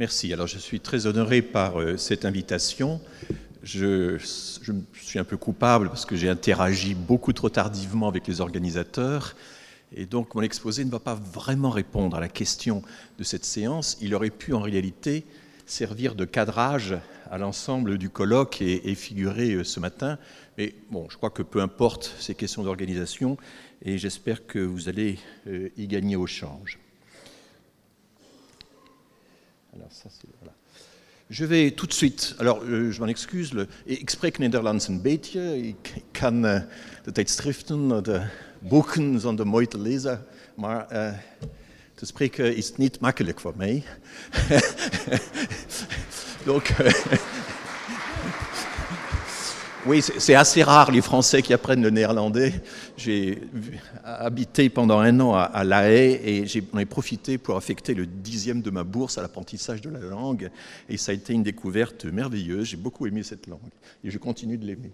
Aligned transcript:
Merci. 0.00 0.32
Alors, 0.32 0.46
je 0.46 0.56
suis 0.56 0.80
très 0.80 1.04
honoré 1.04 1.42
par 1.42 1.78
euh, 1.78 1.98
cette 1.98 2.24
invitation. 2.24 3.02
Je, 3.62 4.16
suis 4.94 5.18
un 5.18 5.24
peu 5.24 5.36
coupable 5.36 5.88
parce 5.88 6.06
que 6.06 6.16
j'ai 6.16 6.30
interagi 6.30 6.94
beaucoup 6.94 7.34
trop 7.34 7.50
tardivement 7.50 8.08
avec 8.08 8.26
les 8.26 8.40
organisateurs. 8.40 9.36
Et 9.94 10.06
donc, 10.06 10.34
mon 10.34 10.40
exposé 10.40 10.86
ne 10.86 10.90
va 10.90 11.00
pas 11.00 11.16
vraiment 11.16 11.68
répondre 11.68 12.16
à 12.16 12.20
la 12.20 12.30
question 12.30 12.82
de 13.18 13.24
cette 13.24 13.44
séance. 13.44 13.98
Il 14.00 14.14
aurait 14.14 14.30
pu, 14.30 14.54
en 14.54 14.62
réalité, 14.62 15.26
servir 15.66 16.14
de 16.14 16.24
cadrage 16.24 16.96
à 17.30 17.36
l'ensemble 17.36 17.98
du 17.98 18.08
colloque 18.08 18.62
et, 18.62 18.90
et, 18.90 18.94
figurer 18.94 19.52
euh, 19.52 19.64
ce 19.64 19.80
matin. 19.80 20.16
Mais 20.56 20.76
bon, 20.90 21.08
je 21.10 21.18
crois 21.18 21.28
que 21.28 21.42
peu 21.42 21.60
importe 21.60 22.16
ces 22.18 22.34
questions 22.34 22.62
d'organisation, 22.62 23.36
et 23.84 23.98
j'espère 23.98 24.46
que 24.46 24.60
vous 24.60 24.88
allez 24.88 25.18
euh, 25.46 25.68
y 25.76 25.86
gagner 25.88 26.16
au 26.16 26.26
change. 26.26 26.78
Alors 29.74 29.92
ça, 29.92 30.08
c'est 30.10 30.28
voilà. 30.40 30.54
Je 31.28 31.44
vais 31.44 31.70
tout 31.70 31.86
de 31.86 31.92
suite, 31.92 32.34
alors 32.38 32.62
euh, 32.64 32.90
je 32.90 33.00
m'en 33.00 33.06
excuse, 33.06 33.52
le, 33.52 33.68
ik 33.84 34.10
spreek 34.10 34.38
Nederlands 34.38 34.88
een 34.88 35.02
beetje. 35.02 35.66
Ik 35.68 35.94
kan 36.10 36.44
uh, 36.44 36.60
de 37.04 37.12
tijdschriften, 37.12 38.02
de 38.02 38.26
boeken 38.58 39.20
zonder 39.20 39.46
mooi 39.46 39.66
te 39.66 39.78
lezen, 39.78 40.24
maar 40.54 40.92
uh, 40.92 41.12
te 41.94 42.06
spreken 42.06 42.56
is 42.56 42.76
niet 42.76 43.00
makkelijk 43.00 43.40
voor 43.40 43.54
mij. 43.56 43.82
Donc, 46.44 46.68
oui, 49.86 50.02
c'est 50.02 50.34
assez 50.34 50.62
rare 50.62 50.90
les 50.90 51.00
Français 51.00 51.42
qui 51.42 51.54
apprennent 51.54 51.82
le 51.82 51.90
néerlandais. 51.90 52.52
J'ai 52.96 53.42
habité 54.04 54.68
pendant 54.68 54.98
un 54.98 55.18
an 55.20 55.34
à, 55.34 55.64
La 55.64 55.90
Haye 55.90 56.20
et 56.22 56.46
j'en 56.46 56.78
ai, 56.78 56.82
ai, 56.82 56.86
profité 56.86 57.38
pour 57.38 57.56
affecter 57.56 57.94
le 57.94 58.06
dixième 58.06 58.60
de 58.60 58.70
ma 58.70 58.84
bourse 58.84 59.16
à 59.16 59.22
l'apprentissage 59.22 59.80
de 59.80 59.90
la 59.90 60.00
langue. 60.00 60.50
Et 60.88 60.96
ça 60.96 61.12
a 61.12 61.14
été 61.14 61.32
une 61.32 61.42
découverte 61.42 62.04
merveilleuse. 62.04 62.68
J'ai 62.68 62.76
beaucoup 62.76 63.06
aimé 63.06 63.22
cette 63.22 63.46
langue 63.46 63.60
et 64.04 64.10
je 64.10 64.18
continue 64.18 64.58
de 64.58 64.66
l'aimer. 64.66 64.92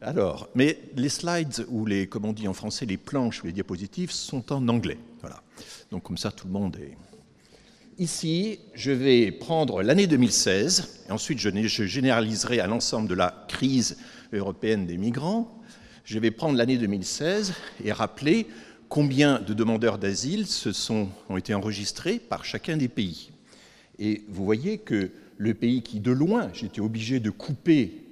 Alors, 0.00 0.48
mais 0.54 0.78
les 0.96 1.08
slides 1.08 1.64
ou 1.68 1.86
les, 1.86 2.06
comme 2.06 2.26
on 2.26 2.32
dit 2.32 2.46
en 2.46 2.52
français, 2.52 2.84
les 2.84 2.98
planches 2.98 3.42
ou 3.42 3.46
les 3.46 3.52
diapositives 3.52 4.10
sont 4.10 4.52
en 4.52 4.68
anglais. 4.68 4.98
Voilà. 5.20 5.42
Donc 5.90 6.02
comme 6.02 6.18
ça, 6.18 6.30
tout 6.30 6.46
le 6.46 6.52
monde 6.52 6.76
est. 6.76 7.13
Ici, 7.98 8.58
je 8.74 8.90
vais 8.90 9.30
prendre 9.30 9.80
l'année 9.80 10.08
2016 10.08 11.04
et 11.08 11.12
ensuite 11.12 11.38
je, 11.38 11.50
généraliserai 11.84 12.58
à 12.58 12.66
l'ensemble 12.66 13.08
de 13.08 13.14
la 13.14 13.44
crise 13.46 13.98
européenne 14.32 14.84
des 14.84 14.96
migrants. 14.96 15.62
Je 16.04 16.18
vais 16.18 16.32
prendre 16.32 16.58
l'année 16.58 16.76
2016 16.76 17.52
et 17.84 17.92
rappeler 17.92 18.48
combien 18.88 19.38
de 19.38 19.54
demandeurs 19.54 19.98
d'asile 19.98 20.44
ont 20.90 21.36
été 21.36 21.54
enregistrés 21.54 22.18
par 22.18 22.44
chacun 22.44 22.76
des 22.76 22.88
pays. 22.88 23.30
Et 24.00 24.24
vous 24.28 24.44
voyez 24.44 24.78
que 24.78 25.12
le 25.36 25.54
pays 25.54 25.82
qui, 25.82 26.00
de 26.00 26.10
loin, 26.10 26.50
j'étais 26.52 26.80
obligé 26.80 27.20
de 27.20 27.30
couper 27.30 28.02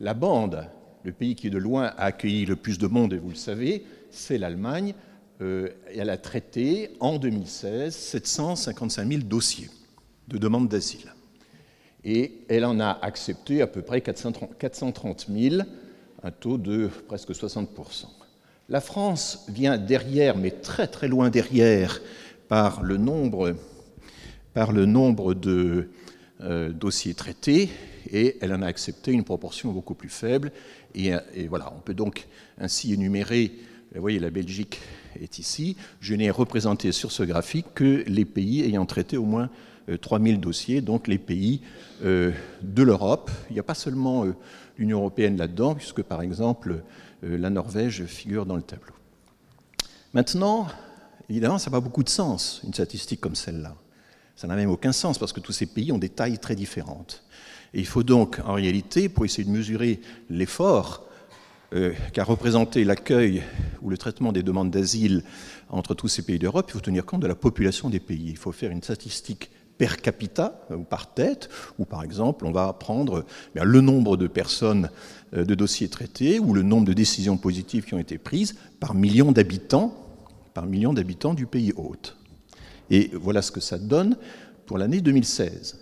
la 0.00 0.12
bande, 0.12 0.68
le 1.02 1.12
pays 1.12 1.34
qui, 1.34 1.48
de 1.48 1.58
loin, 1.58 1.86
a 1.96 2.04
accueilli 2.04 2.44
le 2.44 2.56
plus 2.56 2.76
de 2.76 2.86
monde, 2.86 3.14
et 3.14 3.18
vous 3.18 3.30
le 3.30 3.36
savez, 3.36 3.84
c'est 4.10 4.36
l'Allemagne. 4.36 4.94
Euh, 5.40 5.68
elle 5.92 6.10
a 6.10 6.16
traité 6.16 6.90
en 7.00 7.18
2016 7.18 7.94
755 7.94 9.08
000 9.08 9.22
dossiers 9.22 9.68
de 10.28 10.38
demande 10.38 10.68
d'asile. 10.68 11.12
Et 12.04 12.34
elle 12.48 12.64
en 12.64 12.78
a 12.80 12.98
accepté 13.02 13.60
à 13.62 13.66
peu 13.66 13.82
près 13.82 14.00
430 14.00 15.26
000, 15.28 15.62
un 16.22 16.30
taux 16.30 16.58
de 16.58 16.88
presque 17.08 17.30
60% 17.30 17.66
La 18.68 18.80
France 18.80 19.46
vient 19.48 19.76
derrière, 19.76 20.36
mais 20.36 20.50
très 20.50 20.86
très 20.86 21.08
loin 21.08 21.30
derrière, 21.30 22.00
par 22.48 22.82
le 22.82 22.96
nombre, 22.96 23.54
de 25.34 25.88
euh, 26.42 26.70
dossiers 26.72 27.14
traités, 27.14 27.70
et 28.10 28.36
elle 28.40 28.52
en 28.52 28.62
a 28.62 28.66
accepté 28.66 29.10
une 29.10 29.24
proportion 29.24 29.72
beaucoup 29.72 29.94
plus 29.94 30.10
faible. 30.10 30.52
Et 30.94 31.10
voilà, 31.48 31.72
on 31.76 31.80
peut 31.80 31.94
donc 31.94 32.28
ainsi 32.58 32.92
énumérer, 32.92 33.50
vous 33.94 34.00
voyez, 34.00 34.18
la 34.18 34.30
Belgique 34.30 34.80
est 35.20 35.38
ici. 35.38 35.76
Je 36.00 36.14
n'ai 36.14 36.30
représenté 36.30 36.90
sur 36.90 37.12
ce 37.12 37.22
graphique 37.22 37.66
que 37.74 38.02
les 38.08 38.24
pays 38.24 38.62
ayant 38.62 38.86
traité 38.86 39.16
au 39.16 39.24
moins 39.24 39.50
euh, 39.88 39.96
3000 39.96 40.40
dossiers, 40.40 40.80
donc 40.80 41.06
les 41.06 41.18
pays 41.18 41.60
euh, 42.02 42.32
de 42.62 42.82
l'Europe. 42.82 43.30
Il 43.50 43.52
n'y 43.52 43.60
a 43.60 43.64
pas 43.64 43.74
seulement 43.74 44.24
euh, 44.24 44.34
l'Union 44.78 44.98
européenne 44.98 45.36
là-dedans, 45.36 45.76
puisque 45.76 46.02
par 46.02 46.22
exemple 46.22 46.82
euh, 47.22 47.38
la 47.38 47.50
Norvège 47.50 48.04
figure 48.06 48.46
dans 48.46 48.56
le 48.56 48.62
tableau. 48.62 48.94
Maintenant, 50.12 50.66
évidemment, 51.30 51.58
ça 51.58 51.70
n'a 51.70 51.76
pas 51.76 51.80
beaucoup 51.80 52.02
de 52.02 52.08
sens, 52.08 52.62
une 52.64 52.74
statistique 52.74 53.20
comme 53.20 53.36
celle-là. 53.36 53.76
Ça 54.34 54.48
n'a 54.48 54.56
même 54.56 54.70
aucun 54.70 54.92
sens, 54.92 55.18
parce 55.18 55.32
que 55.32 55.40
tous 55.40 55.52
ces 55.52 55.66
pays 55.66 55.92
ont 55.92 55.98
des 55.98 56.08
tailles 56.08 56.38
très 56.40 56.56
différentes. 56.56 57.22
Et 57.72 57.78
il 57.78 57.86
faut 57.86 58.02
donc, 58.02 58.40
en 58.44 58.54
réalité, 58.54 59.08
pour 59.08 59.24
essayer 59.24 59.44
de 59.44 59.50
mesurer 59.50 60.00
l'effort 60.30 61.06
euh, 61.72 61.92
qu'a 62.12 62.24
représenté 62.24 62.84
l'accueil 62.84 63.42
ou 63.82 63.90
le 63.90 63.96
traitement 63.96 64.32
des 64.32 64.42
demandes 64.42 64.70
d'asile 64.70 65.22
entre 65.68 65.94
tous 65.94 66.08
ces 66.08 66.22
pays 66.22 66.38
d'Europe, 66.38 66.66
il 66.68 66.72
faut 66.72 66.80
tenir 66.80 67.04
compte 67.04 67.20
de 67.20 67.26
la 67.26 67.34
population 67.34 67.90
des 67.90 68.00
pays. 68.00 68.26
Il 68.28 68.36
faut 68.36 68.52
faire 68.52 68.70
une 68.70 68.82
statistique 68.82 69.50
per 69.78 69.96
capita 70.02 70.60
ou 70.70 70.84
par 70.84 71.14
tête, 71.14 71.48
ou 71.78 71.84
par 71.84 72.04
exemple, 72.04 72.46
on 72.46 72.52
va 72.52 72.72
prendre 72.72 73.24
bien, 73.54 73.64
le 73.64 73.80
nombre 73.80 74.16
de 74.16 74.26
personnes 74.26 74.90
euh, 75.34 75.44
de 75.44 75.54
dossiers 75.54 75.88
traités 75.88 76.38
ou 76.38 76.54
le 76.54 76.62
nombre 76.62 76.86
de 76.86 76.92
décisions 76.92 77.36
positives 77.36 77.84
qui 77.84 77.94
ont 77.94 77.98
été 77.98 78.18
prises 78.18 78.54
par 78.78 78.94
million 78.94 79.32
d'habitants, 79.32 79.94
par 80.52 80.66
million 80.66 80.92
d'habitants 80.92 81.34
du 81.34 81.46
pays 81.46 81.72
hôte. 81.76 82.16
Et 82.90 83.10
voilà 83.14 83.42
ce 83.42 83.50
que 83.50 83.60
ça 83.60 83.78
donne 83.78 84.16
pour 84.66 84.78
l'année 84.78 85.00
2016. 85.00 85.80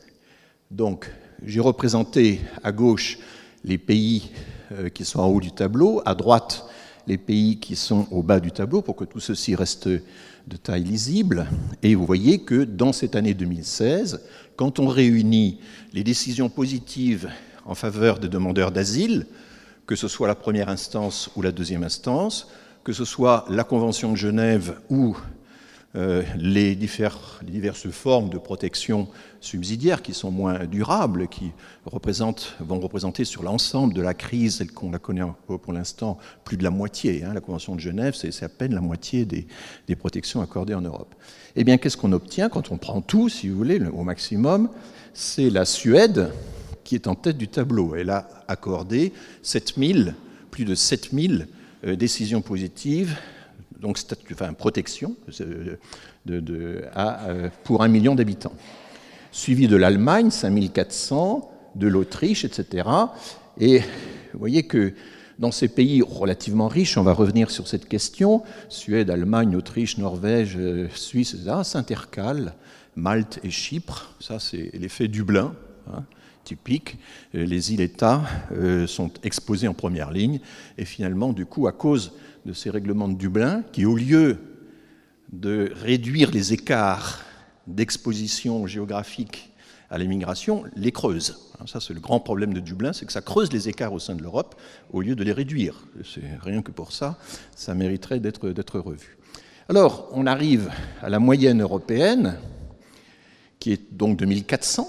Donc, 0.70 1.10
j'ai 1.44 1.60
représenté 1.60 2.40
à 2.62 2.72
gauche 2.72 3.18
les 3.64 3.78
pays 3.78 4.30
euh, 4.30 4.61
qui 4.94 5.04
sont 5.04 5.20
en 5.20 5.26
haut 5.26 5.40
du 5.40 5.52
tableau, 5.52 6.02
à 6.04 6.14
droite 6.14 6.64
les 7.06 7.18
pays 7.18 7.58
qui 7.58 7.76
sont 7.76 8.06
au 8.10 8.22
bas 8.22 8.40
du 8.40 8.52
tableau 8.52 8.82
pour 8.82 8.96
que 8.96 9.04
tout 9.04 9.20
ceci 9.20 9.54
reste 9.54 9.88
de 9.88 10.56
taille 10.56 10.84
lisible. 10.84 11.48
Et 11.82 11.94
vous 11.94 12.06
voyez 12.06 12.38
que 12.38 12.64
dans 12.64 12.92
cette 12.92 13.16
année 13.16 13.34
2016, 13.34 14.22
quand 14.56 14.78
on 14.78 14.86
réunit 14.86 15.58
les 15.92 16.04
décisions 16.04 16.48
positives 16.48 17.28
en 17.64 17.74
faveur 17.74 18.18
des 18.18 18.28
demandeurs 18.28 18.72
d'asile, 18.72 19.26
que 19.86 19.96
ce 19.96 20.08
soit 20.08 20.28
la 20.28 20.34
première 20.34 20.68
instance 20.68 21.30
ou 21.36 21.42
la 21.42 21.52
deuxième 21.52 21.84
instance, 21.84 22.48
que 22.84 22.92
ce 22.92 23.04
soit 23.04 23.44
la 23.48 23.64
Convention 23.64 24.12
de 24.12 24.16
Genève 24.16 24.78
ou 24.90 25.16
euh, 25.94 26.22
les, 26.38 26.74
diverses 26.74 27.90
formes 27.90 28.30
de 28.30 28.38
protection 28.38 29.08
subsidiaire 29.40 30.00
qui 30.00 30.14
sont 30.14 30.30
moins 30.30 30.64
durables, 30.64 31.28
qui 31.28 31.52
vont 31.84 32.80
représenter 32.80 33.24
sur 33.24 33.42
l'ensemble 33.42 33.92
de 33.92 34.00
la 34.00 34.14
crise, 34.14 34.64
qu'on 34.74 34.90
la 34.90 34.98
connaît 34.98 35.22
pour 35.46 35.72
l'instant, 35.72 36.16
plus 36.44 36.56
de 36.56 36.64
la 36.64 36.70
moitié. 36.70 37.24
Hein, 37.24 37.34
la 37.34 37.40
Convention 37.40 37.74
de 37.74 37.80
Genève, 37.80 38.14
c'est 38.14 38.42
à 38.42 38.48
peine 38.48 38.74
la 38.74 38.80
moitié 38.80 39.26
des, 39.26 39.46
des, 39.86 39.94
protections 39.94 40.40
accordées 40.40 40.74
en 40.74 40.80
Europe. 40.80 41.14
Eh 41.56 41.64
bien, 41.64 41.76
qu'est-ce 41.76 41.98
qu'on 41.98 42.12
obtient 42.12 42.48
quand 42.48 42.72
on 42.72 42.78
prend 42.78 43.02
tout, 43.02 43.28
si 43.28 43.50
vous 43.50 43.58
voulez, 43.58 43.78
au 43.80 44.02
maximum? 44.02 44.70
C'est 45.12 45.50
la 45.50 45.66
Suède 45.66 46.30
qui 46.84 46.94
est 46.94 47.06
en 47.06 47.14
tête 47.14 47.36
du 47.36 47.48
tableau. 47.48 47.94
Elle 47.96 48.10
a 48.10 48.28
accordé 48.48 49.12
7000, 49.42 50.14
plus 50.50 50.64
de 50.64 50.74
7000 50.74 51.48
euh, 51.84 51.96
décisions 51.96 52.40
positives 52.40 53.16
donc 53.82 53.98
protection 54.56 55.16
euh, 56.30 57.50
pour 57.64 57.82
un 57.82 57.88
million 57.88 58.14
d'habitants. 58.14 58.54
Suivi 59.32 59.66
de 59.66 59.76
l'Allemagne, 59.76 60.30
5400, 60.30 61.50
de 61.74 61.88
l'Autriche, 61.88 62.44
etc. 62.44 62.88
Et 63.58 63.80
vous 64.32 64.38
voyez 64.38 64.62
que 64.62 64.94
dans 65.38 65.50
ces 65.50 65.68
pays 65.68 66.02
relativement 66.02 66.68
riches, 66.68 66.96
on 66.96 67.02
va 67.02 67.12
revenir 67.12 67.50
sur 67.50 67.66
cette 67.66 67.88
question, 67.88 68.42
Suède, 68.68 69.10
Allemagne, 69.10 69.56
Autriche, 69.56 69.98
Norvège, 69.98 70.56
euh, 70.56 70.88
Suisse, 70.94 71.34
etc., 71.34 71.56
s'intercalent 71.64 72.52
Malte 72.94 73.40
et 73.42 73.50
Chypre, 73.50 74.14
ça 74.20 74.38
c'est 74.38 74.70
l'effet 74.74 75.08
Dublin, 75.08 75.54
hein, 75.92 76.04
typique. 76.44 76.98
Les 77.32 77.72
îles-États 77.72 78.22
euh, 78.52 78.86
sont 78.86 79.10
exposés 79.22 79.68
en 79.68 79.74
première 79.74 80.10
ligne, 80.10 80.40
et 80.78 80.84
finalement, 80.84 81.32
du 81.32 81.46
coup, 81.46 81.66
à 81.66 81.72
cause 81.72 82.12
de 82.46 82.52
ces 82.52 82.70
règlements 82.70 83.08
de 83.08 83.14
Dublin 83.14 83.62
qui, 83.72 83.84
au 83.86 83.96
lieu 83.96 84.38
de 85.32 85.72
réduire 85.74 86.30
les 86.30 86.52
écarts 86.52 87.22
d'exposition 87.66 88.66
géographique 88.66 89.50
à 89.90 89.98
l'immigration, 89.98 90.64
les 90.74 90.90
creusent. 90.90 91.50
Ça, 91.66 91.80
c'est 91.80 91.94
le 91.94 92.00
grand 92.00 92.18
problème 92.18 92.54
de 92.54 92.60
Dublin, 92.60 92.92
c'est 92.92 93.06
que 93.06 93.12
ça 93.12 93.20
creuse 93.20 93.52
les 93.52 93.68
écarts 93.68 93.92
au 93.92 93.98
sein 93.98 94.14
de 94.14 94.22
l'Europe 94.22 94.60
au 94.92 95.00
lieu 95.00 95.14
de 95.14 95.22
les 95.22 95.32
réduire. 95.32 95.86
C'est 96.02 96.22
rien 96.42 96.62
que 96.62 96.70
pour 96.70 96.92
ça, 96.92 97.18
ça 97.54 97.74
mériterait 97.74 98.18
d'être 98.18 98.78
revu. 98.78 99.18
Alors, 99.68 100.08
on 100.12 100.26
arrive 100.26 100.70
à 101.02 101.08
la 101.08 101.18
moyenne 101.18 101.62
européenne, 101.62 102.36
qui 103.58 103.72
est 103.72 103.94
donc 103.94 104.18
de 104.18 104.26
1400, 104.26 104.88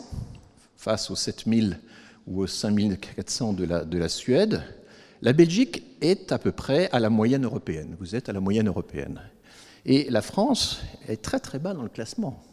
face 0.84 1.10
aux 1.10 1.16
7000 1.16 1.80
ou 2.28 2.42
aux 2.42 2.48
5400 2.48 3.54
de 3.54 3.64
la, 3.64 3.86
de 3.86 3.98
la 3.98 4.10
Suède. 4.10 4.64
La 5.22 5.32
Belgique 5.32 5.82
est 6.02 6.34
à 6.34 6.38
peu 6.38 6.52
près 6.52 6.90
à 6.92 7.00
la 7.00 7.10
moyenne 7.10 7.46
européenne. 7.46 7.96
Vous 8.02 8.16
êtes 8.16 8.28
à 8.28 8.34
la 8.34 8.42
moyenne 8.42 8.68
européenne. 8.68 9.22
Et 9.86 10.10
la 10.10 10.22
France 10.22 10.82
est 11.08 11.22
très 11.22 11.40
très 11.40 11.58
bas 11.58 11.74
dans 11.74 11.84
le 11.84 11.90
classement. 11.90 12.44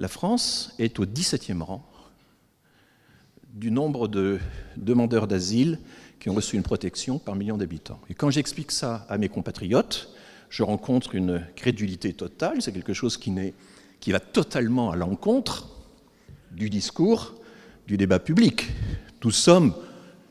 La 0.00 0.08
France 0.08 0.74
est 0.80 0.98
au 0.98 1.06
17e 1.06 1.62
rang 1.62 1.86
du 3.52 3.70
nombre 3.70 4.08
de 4.08 4.40
demandeurs 4.76 5.28
d'asile 5.28 5.78
qui 6.18 6.30
ont 6.30 6.34
reçu 6.34 6.56
une 6.56 6.64
protection 6.64 7.20
par 7.20 7.36
million 7.36 7.56
d'habitants. 7.56 8.00
Et 8.10 8.14
quand 8.14 8.30
j'explique 8.30 8.72
ça 8.72 9.06
à 9.08 9.16
mes 9.16 9.28
compatriotes, 9.28 10.12
je 10.48 10.64
rencontre 10.64 11.14
une 11.14 11.46
crédulité 11.54 12.14
totale, 12.14 12.62
c'est 12.62 12.72
quelque 12.72 12.94
chose 12.94 13.16
qui, 13.16 13.32
qui 14.00 14.10
va 14.10 14.18
totalement 14.18 14.90
à 14.90 14.96
l'encontre 14.96 15.68
du 16.50 16.68
discours, 16.68 17.34
du 17.86 17.96
débat 17.96 18.18
public. 18.18 18.70
Nous 19.24 19.30
sommes, 19.30 19.74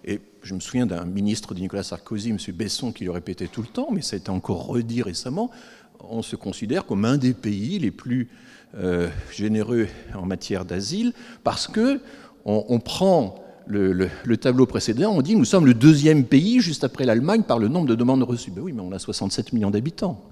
et 0.05 0.21
je 0.44 0.53
me 0.53 0.59
souviens 0.59 0.85
d'un 0.85 1.05
ministre 1.05 1.53
de 1.53 1.59
Nicolas 1.59 1.83
Sarkozy, 1.83 2.29
M. 2.29 2.38
Besson, 2.53 2.91
qui 2.91 3.05
le 3.05 3.11
répétait 3.11 3.47
tout 3.47 3.61
le 3.61 3.67
temps, 3.67 3.89
mais 3.91 4.01
ça 4.01 4.15
a 4.15 4.19
été 4.19 4.29
encore 4.29 4.67
redit 4.67 5.01
récemment, 5.01 5.50
on 6.09 6.21
se 6.21 6.35
considère 6.35 6.85
comme 6.85 7.05
un 7.05 7.17
des 7.17 7.33
pays 7.33 7.79
les 7.79 7.91
plus 7.91 8.29
euh, 8.75 9.09
généreux 9.31 9.88
en 10.13 10.25
matière 10.25 10.65
d'asile, 10.65 11.13
parce 11.44 11.67
que 11.67 12.01
on, 12.45 12.79
prend 12.79 13.35
le, 13.67 14.09
tableau 14.35 14.65
précédent, 14.65 15.13
on 15.15 15.21
dit 15.21 15.38
nous 15.38 15.45
sommes 15.45 15.65
le 15.65 15.73
deuxième 15.73 16.25
pays, 16.25 16.59
juste 16.59 16.83
après 16.83 17.06
l'Allemagne, 17.06 17.44
par 17.44 17.57
le 17.57 17.69
nombre 17.69 17.88
de 17.88 17.95
demandes 17.95 18.23
reçues. 18.23 18.51
Ben 18.51 18.61
oui, 18.61 18.73
mais 18.73 18.81
on 18.81 18.91
a 18.91 18.99
67 18.99 19.53
millions 19.53 19.71
d'habitants. 19.71 20.25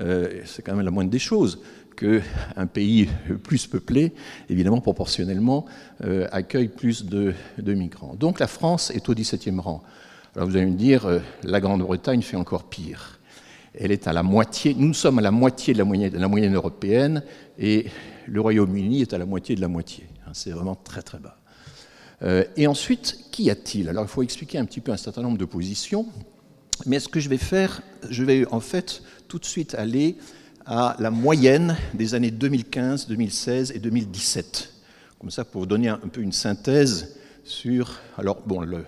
Euh, 0.00 0.40
c'est 0.44 0.62
quand 0.62 0.74
même 0.74 0.84
la 0.84 0.90
moindre 0.90 1.10
des 1.10 1.20
choses 1.20 1.60
qu'un 1.94 2.66
pays 2.66 3.08
plus 3.42 3.66
peuplé, 3.66 4.12
évidemment 4.48 4.80
proportionnellement, 4.80 5.66
euh, 6.04 6.26
accueille 6.32 6.68
plus 6.68 7.04
de, 7.04 7.34
migrants. 7.58 8.14
Donc 8.14 8.40
la 8.40 8.46
France 8.46 8.90
est 8.90 9.08
au 9.08 9.14
17e 9.14 9.60
rang. 9.60 9.82
Alors 10.34 10.48
vous 10.48 10.56
allez 10.56 10.66
me 10.66 10.76
dire, 10.76 11.06
euh, 11.06 11.18
la 11.42 11.60
Grande-Bretagne 11.60 12.22
fait 12.22 12.36
encore 12.36 12.64
pire. 12.64 13.20
Elle 13.74 13.92
est 13.92 14.06
à 14.06 14.12
la 14.12 14.22
moitié, 14.22 14.74
nous 14.74 14.94
sommes 14.94 15.18
à 15.18 15.22
la 15.22 15.30
moitié 15.30 15.72
de 15.72 15.78
la 15.78 15.84
moyenne, 16.28 16.54
européenne 16.54 17.22
et 17.58 17.86
le 18.26 18.40
Royaume-Uni 18.40 19.02
est 19.02 19.14
à 19.14 19.18
la 19.18 19.26
moitié 19.26 19.54
de 19.54 19.60
la 19.60 19.68
moitié. 19.68 20.06
C'est 20.34 20.50
vraiment 20.50 20.74
très 20.74 21.02
très 21.02 21.18
bas. 21.18 21.38
Euh, 22.22 22.44
et 22.56 22.66
ensuite, 22.66 23.18
qu'y 23.32 23.50
a-t-il? 23.50 23.88
Alors 23.88 24.04
il 24.04 24.08
faut 24.08 24.22
expliquer 24.22 24.58
un 24.58 24.64
petit 24.64 24.80
peu 24.80 24.92
un 24.92 24.96
certain 24.96 25.22
nombre 25.22 25.38
de 25.38 25.44
positions, 25.44 26.06
mais 26.86 27.00
ce 27.00 27.08
que 27.08 27.20
je 27.20 27.28
vais 27.28 27.38
faire, 27.38 27.82
je 28.10 28.24
vais 28.24 28.46
en 28.46 28.60
fait 28.60 29.02
tout 29.28 29.38
de 29.38 29.44
suite 29.44 29.74
aller 29.74 30.16
à 30.66 30.96
la 30.98 31.10
moyenne 31.10 31.76
des 31.94 32.14
années 32.14 32.30
2015, 32.30 33.08
2016 33.08 33.72
et 33.72 33.78
2017. 33.78 34.72
Comme 35.18 35.30
ça, 35.30 35.44
pour 35.44 35.62
vous 35.62 35.66
donner 35.66 35.88
un 35.88 35.98
peu 35.98 36.20
une 36.20 36.32
synthèse 36.32 37.16
sur... 37.44 38.00
Alors, 38.16 38.42
bon, 38.46 38.60
la 38.62 38.78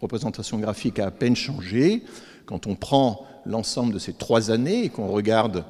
représentation 0.00 0.58
graphique 0.58 0.98
a 0.98 1.06
à 1.06 1.10
peine 1.10 1.36
changé. 1.36 2.02
Quand 2.46 2.66
on 2.66 2.74
prend 2.74 3.26
l'ensemble 3.46 3.94
de 3.94 3.98
ces 3.98 4.12
trois 4.12 4.50
années 4.50 4.84
et 4.84 4.88
qu'on 4.88 5.08
regarde 5.08 5.64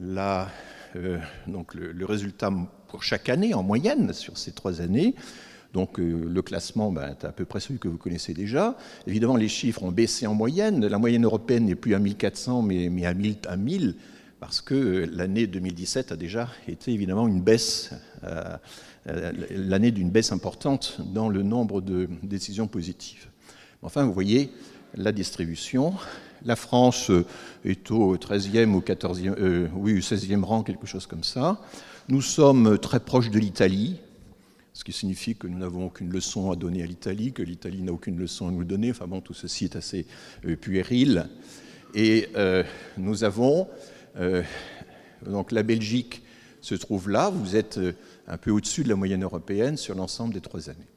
la, 0.00 0.48
euh, 0.96 1.18
donc 1.46 1.74
le, 1.74 2.04
résultat 2.04 2.52
pour 2.88 3.02
chaque 3.02 3.28
année 3.28 3.54
en 3.54 3.62
moyenne 3.62 4.12
sur 4.12 4.38
ces 4.38 4.52
trois 4.52 4.80
années, 4.80 5.14
donc 5.72 5.98
euh, 5.98 6.24
le 6.28 6.42
classement 6.42 6.90
ben, 6.90 7.10
est 7.10 7.24
à 7.24 7.32
peu 7.32 7.44
près 7.44 7.60
celui 7.60 7.78
que 7.78 7.88
vous 7.88 7.98
connaissez 7.98 8.32
déjà. 8.32 8.76
Évidemment, 9.06 9.36
les 9.36 9.48
chiffres 9.48 9.82
ont 9.82 9.92
baissé 9.92 10.26
en 10.26 10.34
moyenne. 10.34 10.86
La 10.86 10.98
moyenne 10.98 11.24
européenne 11.24 11.66
n'est 11.66 11.74
plus 11.74 11.94
à 11.94 11.98
1400, 11.98 12.62
mais, 12.62 13.04
à 13.04 13.14
1000, 13.14 13.36
à 13.46 13.56
1000 13.56 13.96
parce 14.40 14.60
que 14.60 14.74
euh, 14.74 15.06
l'année 15.12 15.46
2017 15.46 16.12
a 16.12 16.16
déjà 16.16 16.48
été 16.66 16.92
évidemment 16.92 17.26
une 17.26 17.42
baisse, 17.42 17.90
euh, 18.24 18.56
l'année 19.50 19.90
d'une 19.90 20.10
baisse 20.10 20.32
importante 20.32 20.98
dans 21.00 21.28
le 21.28 21.42
nombre 21.42 21.80
de 21.80 22.08
décisions 22.22 22.66
positives. 22.66 23.26
Enfin, 23.82 24.04
vous 24.04 24.12
voyez 24.12 24.50
la 24.94 25.12
distribution. 25.12 25.94
La 26.44 26.56
France 26.56 27.10
est 27.64 27.90
au 27.90 28.16
13e 28.16 28.72
ou 28.74 28.80
14e, 28.80 29.68
oui, 29.74 29.98
16e 29.98 30.42
rang, 30.44 30.62
quelque 30.62 30.86
chose 30.86 31.06
comme 31.06 31.24
ça. 31.24 31.60
Nous 32.08 32.22
sommes 32.22 32.78
très 32.78 33.00
proches 33.00 33.30
de 33.30 33.38
l'Italie, 33.38 33.96
ce 34.78 34.84
qui 34.84 34.92
signifie 34.92 35.34
que 35.34 35.48
nous 35.48 35.58
n'avons 35.58 35.86
aucune 35.86 36.12
leçon 36.12 36.52
à 36.52 36.56
donner 36.56 36.84
à 36.84 36.86
l'Italie, 36.86 37.32
que 37.32 37.42
l'Italie 37.42 37.82
n'a 37.82 37.92
aucune 37.92 38.16
leçon 38.16 38.46
à 38.46 38.52
nous 38.52 38.62
donner. 38.62 38.92
Enfin 38.92 39.08
bon, 39.08 39.20
tout 39.20 39.34
ceci 39.34 39.64
est 39.64 39.74
assez 39.74 40.06
euh, 40.46 40.54
puéril. 40.54 41.28
Et 41.94 42.28
euh, 42.36 42.62
nous 42.96 43.24
avons, 43.24 43.66
euh, 44.18 44.42
donc 45.24 45.52
la 45.52 45.62
Belgique 45.62 46.22
se 46.60 46.74
trouve 46.74 47.08
là, 47.08 47.30
vous 47.30 47.56
êtes 47.56 47.78
un 48.26 48.36
peu 48.36 48.50
au-dessus 48.50 48.82
de 48.82 48.88
la 48.88 48.96
moyenne 48.96 49.22
européenne 49.22 49.76
sur 49.76 49.94
l'ensemble 49.94 50.34
des 50.34 50.40
trois 50.40 50.68
années. 50.70 50.88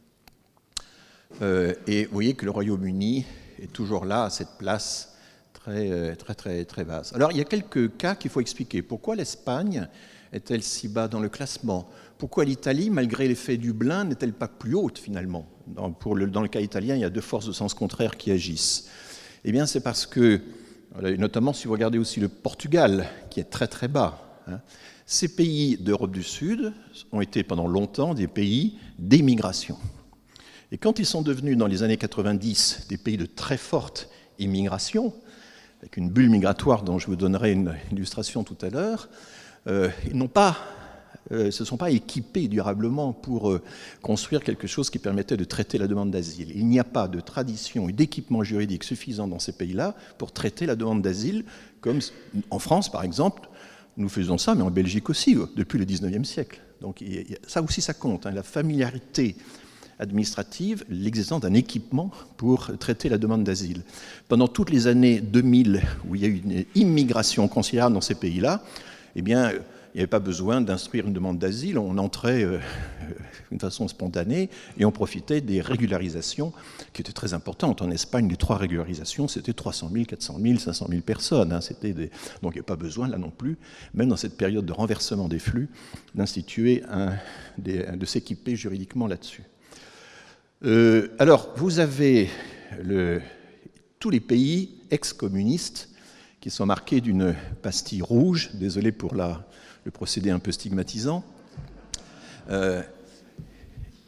et 1.88 2.06
vous 2.06 2.14
voyez 2.14 2.34
que 2.34 2.46
le 2.46 2.52
Royaume-Uni 2.52 3.26
est 3.62 3.72
toujours 3.72 4.06
là, 4.06 4.26
à 4.26 4.30
cette 4.30 4.58
place 4.58 5.16
très, 5.54 6.16
très, 6.16 6.34
très, 6.34 6.66
très 6.66 6.84
basse. 6.84 7.14
Alors 7.14 7.32
il 7.32 7.38
y 7.38 7.42
a 7.42 7.46
quelques 7.46 7.96
cas 7.98 8.16
qu'il 8.16 8.32
faut 8.32 8.42
expliquer. 8.42 8.82
Pourquoi 8.82 9.16
l'Espagne 9.16 9.88
est-elle 10.34 10.64
si 10.64 10.88
bas 10.88 11.08
dans 11.08 11.20
le 11.20 11.30
classement? 11.30 11.88
Pourquoi 12.18 12.46
l'Italie, 12.46 12.90
malgré 12.90 13.28
l'effet 13.28 13.58
Dublin, 13.58 14.06
n'est-elle 14.06 14.34
pas 14.34 14.48
plus 14.48 14.76
haute 14.76 15.00
finalement? 15.00 15.48
Dans, 15.68 15.96
le, 16.14 16.28
dans 16.28 16.42
le 16.42 16.48
cas 16.48 16.60
italien, 16.60 16.96
il 16.96 17.02
y 17.02 17.06
a 17.06 17.10
deux 17.10 17.22
forces 17.22 17.48
de 17.48 17.52
sens 17.52 17.74
contraire 17.74 18.18
qui 18.18 18.32
agissent. 18.32 18.90
Eh 19.44 19.52
bien, 19.52 19.66
c'est 19.66 19.80
parce 19.80 20.06
que, 20.06 20.42
notamment 21.00 21.54
si 21.54 21.68
vous 21.68 21.74
regardez 21.74 21.98
aussi 21.98 22.20
le 22.20 22.28
Portugal, 22.28 23.08
qui 23.30 23.40
est 23.40 23.50
très 23.50 23.68
très 23.68 23.88
bas, 23.88 24.42
hein, 24.48 24.60
ces 25.06 25.36
pays 25.36 25.78
d'Europe 25.78 26.12
du 26.12 26.24
Sud 26.24 26.74
ont 27.12 27.22
été 27.22 27.44
pendant 27.44 27.68
longtemps 27.68 28.14
des 28.14 28.28
pays 28.28 28.78
d'émigration. 28.98 29.78
Et 30.72 30.78
quand 30.78 31.00
ils 31.00 31.06
sont 31.06 31.22
devenus 31.22 31.58
dans 31.58 31.68
les 31.68 31.84
années 31.84 31.98
90 31.98 32.88
des 32.88 32.98
pays 32.98 33.18
de 33.18 33.26
très 33.26 33.58
forte 33.58 34.10
immigration, 34.40 35.14
avec 35.82 35.98
une 35.98 36.10
bulle 36.10 36.30
migratoire 36.30 36.84
dont 36.84 36.98
je 36.98 37.08
vous 37.08 37.16
donnerai 37.16 37.52
une 37.52 37.76
illustration 37.92 38.44
tout 38.44 38.58
à 38.62 38.70
l'heure, 38.70 39.10
euh, 39.68 39.90
ils 40.10 40.16
n'ont 40.16 40.28
pas 40.28 40.58
euh, 41.32 41.52
se 41.52 41.64
sont 41.64 41.78
pas 41.78 41.92
équipés 41.92 42.48
durablement 42.48 43.14
pour 43.14 43.52
euh, 43.52 43.62
construire 44.02 44.44
quelque 44.44 44.68
chose 44.68 44.90
qui 44.90 44.98
permettait 44.98 45.38
de 45.38 45.44
traiter 45.44 45.78
la 45.78 45.88
demande 45.88 46.12
d'asile. 46.12 46.52
Il 46.56 46.66
n'y 46.68 46.80
a 46.80 46.84
pas 46.84 47.08
de 47.08 47.20
tradition 47.20 47.88
et 47.88 47.94
d'équipement 47.94 48.44
juridique 48.44 48.84
suffisant 48.84 49.28
dans 49.28 49.40
ces 49.40 49.52
pays-là 49.52 49.96
pour 50.18 50.32
traiter 50.32 50.66
la 50.66 50.76
demande 50.76 51.02
d'asile, 51.02 51.46
comme 51.80 52.00
en 52.50 52.60
France, 52.60 52.92
par 52.92 53.04
exemple, 53.04 53.50
nous 53.98 54.10
faisons 54.10 54.38
ça, 54.38 54.56
mais 54.56 54.64
en 54.64 54.72
Belgique 54.72 55.10
aussi, 55.10 55.38
depuis 55.56 55.78
le 55.78 55.86
19e 55.86 56.24
siècle. 56.24 56.60
Donc 56.82 57.04
ça 57.46 57.62
aussi, 57.62 57.82
ça 57.82 57.94
compte. 57.94 58.26
Hein. 58.26 58.32
la 58.32 58.44
familiarité 58.44 59.36
administrative, 60.00 60.84
l'existence 60.90 61.42
d'un 61.42 61.54
équipement 61.54 62.10
pour 62.36 62.72
traiter 62.80 63.08
la 63.08 63.20
demande 63.20 63.44
d'asile. 63.44 63.84
Pendant 64.28 64.48
toutes 64.48 64.72
les 64.72 64.88
années 64.88 65.22
2000, 65.22 65.82
où 66.10 66.16
il 66.16 66.22
y 66.22 66.26
a 66.26 66.28
eu 66.28 66.42
une 66.44 66.66
immigration 66.74 67.48
considérable 67.48 67.94
dans 67.94 68.02
ces 68.02 68.16
pays-là, 68.16 68.64
eh 69.16 69.22
bien, 69.22 69.52
il 69.94 69.98
n'y 69.98 70.02
avait 70.02 70.08
pas 70.08 70.20
besoin 70.20 70.62
d'instruire 70.62 71.08
une 71.08 71.14
demande 71.14 71.38
d'asile, 71.38 71.78
on 71.78 71.98
entrait 71.98 72.44
euh, 72.44 72.60
d'une 73.52 73.60
façon 73.60 73.88
spontanée 73.88 74.50
et 74.78 74.86
on 74.86 74.92
profitait 74.92 75.42
des 75.42 75.60
régularisations 75.60 76.54
qui 76.94 77.02
étaient 77.02 77.12
très 77.12 77.34
importantes. 77.34 77.82
En 77.82 77.92
Espagne, 77.92 78.30
les 78.30 78.38
trois 78.38 78.58
régularisations, 78.58 79.28
c'était 79.28 79.54
300 79.54 79.90
000, 79.92 80.06
400 80.06 80.38
000, 80.42 80.60
500 80.60 80.86
000 80.90 81.02
personnes. 81.02 81.52
Hein. 81.52 81.60
Des... 81.82 82.10
Donc 82.42 82.54
il 82.54 82.58
n'y 82.58 82.60
a 82.60 82.64
pas 82.64 82.78
besoin, 82.78 83.08
là 83.08 83.18
non 83.18 83.32
plus, 83.32 83.58
même 83.94 84.08
dans 84.08 84.16
cette 84.16 84.38
période 84.38 84.66
de 84.66 84.74
renversement 84.74 85.28
des 85.28 85.40
flux, 85.40 85.70
d'instituer, 86.16 86.84
de 87.58 88.06
s'équiper 88.06 88.56
juridiquement 88.56 89.08
là-dessus. 89.08 89.44
Euh, 90.64 91.10
alors, 91.18 91.50
vous 91.58 91.80
avez 91.80 92.30
tous 94.00 94.10
les 94.10 94.20
pays 94.20 94.76
ex-communistes 94.92 95.90
qui 96.40 96.50
sont 96.50 96.66
marqués 96.66 97.02
d'une 97.02 97.36
pastille 97.62 98.02
rouge. 98.02 98.52
Désolé 98.54 98.92
pour 98.92 99.16
la, 99.16 99.48
le 99.84 99.92
procédé 99.92 100.30
un 100.30 100.40
peu 100.40 100.52
stigmatisant. 100.52 101.24
Euh, 102.50 102.82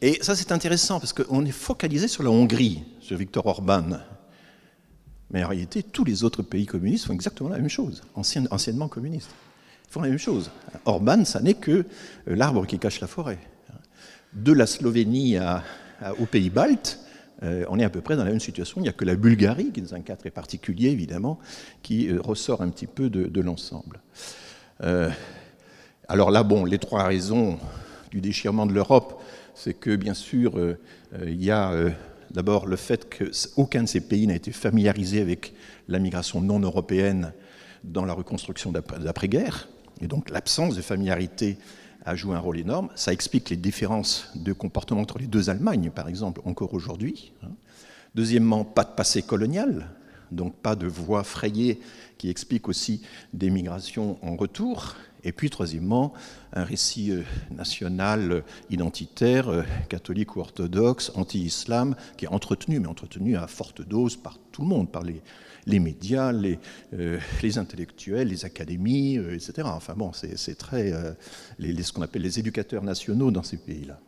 et 0.00 0.18
ça, 0.22 0.36
c'est 0.36 0.52
intéressant 0.52 1.00
parce 1.00 1.12
qu'on 1.12 1.44
est 1.44 1.52
focalisé 1.52 2.08
sur 2.08 2.22
la 2.22 2.30
Hongrie, 2.30 2.84
sur 3.00 3.16
Viktor 3.16 3.46
Orban. 3.46 3.98
Mais 5.30 5.42
en 5.42 5.48
réalité, 5.48 5.82
tous 5.82 6.04
les 6.04 6.24
autres 6.24 6.42
pays 6.42 6.66
communistes 6.66 7.06
font 7.06 7.14
exactement 7.14 7.48
la 7.48 7.58
même 7.58 7.70
chose, 7.70 8.02
anciennement 8.14 8.88
communistes. 8.88 9.30
Ils 9.88 9.92
font 9.92 10.00
la 10.02 10.08
même 10.08 10.18
chose. 10.18 10.50
Orban, 10.84 11.24
ça 11.24 11.40
n'est 11.40 11.54
que 11.54 11.70
euh, 11.70 11.84
l'arbre 12.26 12.66
qui 12.66 12.78
cache 12.78 13.00
la 13.00 13.06
forêt. 13.06 13.38
De 14.32 14.52
la 14.52 14.66
Slovénie 14.66 15.38
aux 16.18 16.26
pays 16.26 16.50
baltes, 16.50 16.98
euh, 17.44 17.64
on 17.68 17.78
est 17.78 17.84
à 17.84 17.90
peu 17.90 18.00
près 18.00 18.16
dans 18.16 18.24
la 18.24 18.30
même 18.30 18.40
situation. 18.40 18.80
Il 18.80 18.82
n'y 18.82 18.88
a 18.88 18.92
que 18.92 19.04
la 19.04 19.14
Bulgarie, 19.14 19.70
qui 19.70 19.78
est 19.78 19.82
dans 19.84 19.94
un 19.94 20.00
cas 20.00 20.16
très 20.16 20.30
particulier, 20.30 20.88
évidemment, 20.88 21.38
qui 21.82 22.12
ressort 22.12 22.62
un 22.62 22.68
petit 22.68 22.88
peu 22.88 23.10
de, 23.10 23.40
l'ensemble. 23.40 24.00
Alors 26.08 26.30
là, 26.30 26.42
bon, 26.42 26.64
les 26.64 26.78
trois 26.78 27.04
raisons 27.04 27.58
du 28.10 28.20
déchirement 28.20 28.66
de 28.66 28.72
l'Europe, 28.72 29.22
c'est 29.54 29.74
que, 29.74 29.96
bien 29.96 30.14
sûr, 30.14 30.54
il 31.24 31.42
y 31.42 31.50
a 31.50 31.72
d'abord 32.30 32.66
le 32.66 32.76
fait 32.76 33.08
qu'aucun 33.08 33.84
de 33.84 33.88
ces 33.88 34.00
pays 34.00 34.26
n'a 34.26 34.34
été 34.34 34.52
familiarisé 34.52 35.20
avec 35.20 35.54
la 35.88 35.98
migration 35.98 36.40
non 36.40 36.60
européenne 36.60 37.32
dans 37.84 38.04
la 38.04 38.12
reconstruction 38.12 38.72
d'après-guerre, 38.72 39.68
et 40.00 40.06
donc 40.06 40.30
l'absence 40.30 40.74
de 40.74 40.82
familiarité 40.82 41.58
a 42.04 42.16
joué 42.16 42.34
un 42.34 42.38
rôle 42.38 42.58
énorme. 42.58 42.88
Ça 42.96 43.12
explique 43.12 43.50
les 43.50 43.56
différences 43.56 44.30
de 44.34 44.52
comportement 44.52 45.00
entre 45.00 45.18
les 45.18 45.26
deux 45.26 45.48
Allemagnes, 45.48 45.90
par 45.90 46.08
exemple, 46.08 46.40
encore 46.44 46.74
aujourd'hui. 46.74 47.32
Hein. 47.42 47.52
Deuxièmement, 48.14 48.64
pas 48.64 48.84
de 48.84 48.94
passé 48.94 49.22
colonial, 49.22 49.88
donc 50.30 50.54
pas 50.56 50.76
de 50.76 50.86
voie 50.86 51.24
frayée 51.24 51.80
qui 52.18 52.28
explique 52.28 52.68
aussi 52.68 53.02
des 53.32 53.50
migrations 53.50 54.18
en 54.22 54.36
retour. 54.36 54.96
Et 55.24 55.32
puis, 55.32 55.48
troisièmement, 55.48 56.12
un 56.52 56.64
récit 56.64 57.10
euh, 57.10 57.22
national 57.50 58.30
euh, 58.30 58.40
identitaire, 58.70 59.48
euh, 59.48 59.62
catholique 59.88 60.36
ou 60.36 60.40
orthodoxe, 60.40 61.10
anti-islam, 61.14 61.96
qui 62.18 62.26
est 62.26 62.28
entretenu, 62.28 62.78
mais 62.78 62.88
entretenu 62.88 63.36
à 63.36 63.46
forte 63.46 63.80
dose 63.80 64.16
par 64.16 64.38
tout 64.52 64.62
le 64.62 64.68
monde, 64.68 64.92
par 64.92 65.02
les, 65.02 65.80
médias, 65.80 66.30
les, 66.30 66.58
intellectuels, 67.58 68.28
les 68.28 68.44
académies, 68.44 69.16
etc. 69.16 69.62
Enfin 69.64 69.94
bon, 69.96 70.12
c'est 70.12 70.58
très. 70.58 70.92
Ce 71.58 71.92
qu'on 71.92 72.02
appelle 72.02 72.22
les 72.22 72.38
éducateurs 72.38 72.82
nationaux 72.84 73.30
dans 73.30 73.42
ces 73.42 73.56
pays-là. 73.56 73.98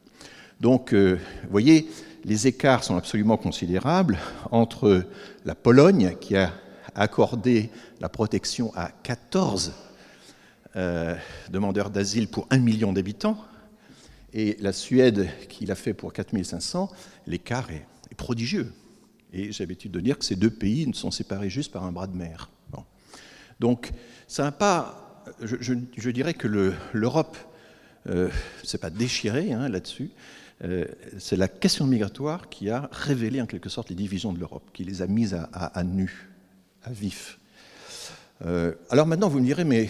Donc, 0.61 0.95
vous 0.95 1.19
voyez, 1.51 1.89
les 2.25 2.47
écarts 2.47 2.85
sont 2.85 2.97
absolument 2.97 3.39
considérables 3.39 4.19
entre 4.53 5.05
la 5.45 5.55
Pologne, 5.55 6.15
qui 6.21 6.37
a 6.37 6.53
accordé 6.95 7.71
la 8.01 8.09
protection 8.09 8.71
à 8.77 8.91
14 9.03 9.73
euh, 10.77 11.15
demandeurs 11.49 11.89
d'asile 11.89 12.29
pour 12.29 12.47
1 12.51 12.59
million 12.59 12.93
d'habitants, 12.93 13.43
et 14.35 14.59
la 14.61 14.75
Suède, 14.75 15.27
qui 15.49 15.65
l'a 15.65 15.75
fait 15.75 15.95
pour 15.95 16.13
4500, 16.13 16.91
l'écart 17.27 17.71
est, 17.71 17.87
prodigieux. 18.19 18.73
Et 19.33 19.53
j'ai 19.53 19.65
l'habitude 19.65 19.93
de 19.93 20.01
dire 20.01 20.19
que 20.19 20.25
ces 20.25 20.37
deux 20.37 20.51
pays 20.51 20.87
ne 20.87 20.93
sont 20.93 21.11
séparés 21.11 21.49
juste 21.49 21.73
par 21.73 21.85
un 21.85 21.93
bras 21.93 22.07
de 22.07 22.17
mer. 22.17 22.51
Donc, 23.59 23.91
ça 24.29 24.43
n'a 24.43 24.53
pas. 24.53 25.25
Je, 25.41 26.11
dirais 26.11 26.35
que 26.35 26.47
l'Europe 26.93 27.37
ne 28.05 28.13
euh, 28.13 28.29
s'est 28.63 28.77
pas 28.77 28.91
déchirée 28.91 29.53
hein, 29.53 29.71
là-dessus. 29.71 30.11
Euh, 30.63 30.85
c'est 31.19 31.37
la 31.37 31.49
question 31.49 31.87
migratoire 31.87 32.51
qui 32.51 32.69
a 32.69 32.91
révélé 32.93 33.41
en 33.41 33.47
quelque 33.47 33.71
sorte 33.71 33.89
les 33.89 33.97
divisions 33.97 34.35
de 34.35 34.39
l'Europe, 34.39 34.69
qui 34.75 34.85
les 34.85 35.01
a 35.01 35.07
mises 35.07 35.39
à, 35.53 35.85
nu, 35.85 36.29
à 36.85 36.91
vif. 36.91 37.39
alors 38.91 39.07
maintenant, 39.07 39.31
vous 39.31 39.41
me 39.41 39.47
direz, 39.47 39.65
mais 39.65 39.89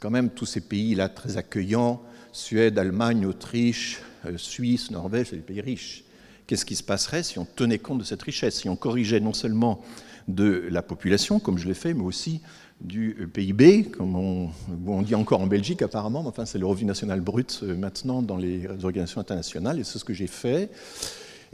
quand 0.00 0.10
même 0.10 0.30
tous 0.30 0.46
ces 0.46 0.60
pays-là 0.60 1.08
très 1.08 1.36
accueillants, 1.36 2.02
Suède, 2.32 2.78
Allemagne, 2.78 3.26
Autriche, 3.26 4.00
euh, 4.26 4.36
Suisse, 4.36 4.90
Norvège, 4.90 5.28
c'est 5.30 5.36
des 5.36 5.42
pays 5.42 5.60
riches. 5.60 6.04
Qu'est-ce 6.46 6.64
qui 6.64 6.76
se 6.76 6.82
passerait 6.82 7.22
si 7.22 7.38
on 7.38 7.44
tenait 7.44 7.78
compte 7.78 7.98
de 7.98 8.04
cette 8.04 8.22
richesse, 8.22 8.56
si 8.56 8.68
on 8.68 8.76
corrigeait 8.76 9.20
non 9.20 9.32
seulement 9.32 9.80
de 10.28 10.66
la 10.70 10.82
population, 10.82 11.38
comme 11.38 11.58
je 11.58 11.66
l'ai 11.66 11.74
fait, 11.74 11.94
mais 11.94 12.02
aussi 12.02 12.40
du 12.80 13.16
euh, 13.20 13.26
PIB, 13.26 13.84
comme 13.84 14.16
on, 14.16 15.02
dit 15.02 15.14
encore 15.14 15.40
en 15.40 15.46
Belgique 15.46 15.80
apparemment, 15.82 16.22
mais 16.22 16.28
enfin 16.28 16.44
c'est 16.44 16.58
le 16.58 16.66
revenu 16.66 16.86
national 16.86 17.20
brut 17.20 17.60
euh, 17.62 17.76
maintenant 17.76 18.20
dans 18.20 18.36
les 18.36 18.66
organisations 18.82 19.20
internationales, 19.20 19.78
et 19.78 19.84
c'est 19.84 19.98
ce 19.98 20.04
que 20.04 20.14
j'ai 20.14 20.26
fait. 20.26 20.70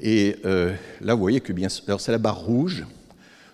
Et 0.03 0.37
là, 0.43 1.15
vous 1.15 1.21
voyez 1.21 1.43
que 1.43 1.53
bien 1.53 1.69
sûr, 1.69 2.01
c'est 2.01 2.11
la 2.11 2.17
barre 2.17 2.41
rouge, 2.41 2.87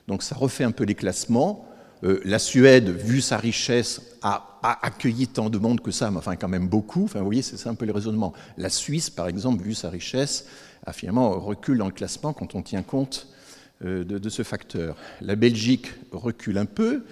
donc 0.06 0.22
ça 0.22 0.36
refait 0.36 0.62
un 0.62 0.70
peu 0.70 0.84
les 0.84 0.94
classements. 0.94 1.66
Euh, 2.06 2.20
la 2.24 2.38
Suède, 2.38 2.88
vu 2.88 3.20
sa 3.20 3.36
richesse, 3.36 4.00
a, 4.22 4.52
accueilli 4.82 5.28
tant 5.28 5.48
de 5.48 5.58
monde 5.58 5.80
que 5.80 5.90
ça, 5.90 6.10
mais 6.10 6.18
enfin 6.18 6.36
quand 6.36 6.48
même 6.48 6.68
beaucoup. 6.68 7.04
Enfin, 7.04 7.20
vous 7.20 7.26
voyez, 7.26 7.42
c'est 7.42 7.68
un 7.68 7.74
peu 7.74 7.84
le 7.84 7.92
raisonnement. 7.92 8.32
La 8.56 8.68
Suisse, 8.68 9.10
par 9.10 9.28
exemple, 9.28 9.62
vu 9.62 9.74
sa 9.74 9.90
richesse, 9.90 10.46
a 10.84 10.92
finalement 10.92 11.30
recule 11.38 11.78
dans 11.78 11.86
le 11.86 11.92
classement 11.92 12.32
quand 12.32 12.54
on 12.54 12.62
tient 12.62 12.82
compte 12.82 13.28
euh, 13.84 14.04
de, 14.04 14.28
ce 14.28 14.42
facteur. 14.42 14.96
La 15.20 15.36
Belgique 15.36 15.92
recule 16.10 16.58
un 16.58 16.64
peu, 16.64 17.04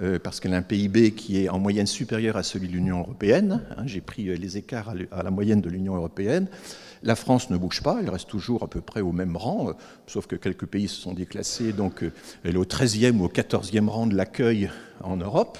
euh, 0.00 0.18
parce 0.18 0.40
qu'elle 0.40 0.54
a 0.54 0.58
un 0.58 0.62
PIB 0.62 1.12
qui 1.12 1.42
est 1.42 1.48
en 1.48 1.58
moyenne 1.58 1.86
supérieur 1.86 2.36
à 2.36 2.42
celui 2.42 2.68
de 2.68 2.72
l'Union 2.72 3.00
européenne. 3.00 3.62
Hein. 3.76 3.82
J'ai 3.86 4.00
pris 4.00 4.24
les 4.36 4.56
écarts 4.56 4.94
à 5.12 5.22
la 5.22 5.30
moyenne 5.30 5.60
de 5.60 5.68
l'Union 5.68 5.94
européenne. 5.94 6.48
La 7.04 7.16
France 7.16 7.50
ne 7.50 7.58
bouge 7.58 7.82
pas, 7.82 7.98
elle 8.00 8.08
reste 8.08 8.28
toujours 8.28 8.62
à 8.62 8.66
peu 8.66 8.80
près 8.80 9.02
au 9.02 9.12
même 9.12 9.36
rang, 9.36 9.68
euh, 9.68 9.72
sauf 10.06 10.26
que 10.26 10.36
quelques 10.36 10.64
pays 10.64 10.88
se 10.88 10.98
sont 10.98 11.12
déclassés, 11.12 11.74
donc 11.74 12.02
euh, 12.02 12.10
elle 12.44 12.54
est 12.54 12.58
au 12.58 12.64
13e 12.64 13.18
ou 13.18 13.26
au 13.26 13.28
14e 13.28 13.88
rang 13.88 14.06
de 14.06 14.16
l'accueil 14.16 14.70
en 15.02 15.18
Europe. 15.18 15.58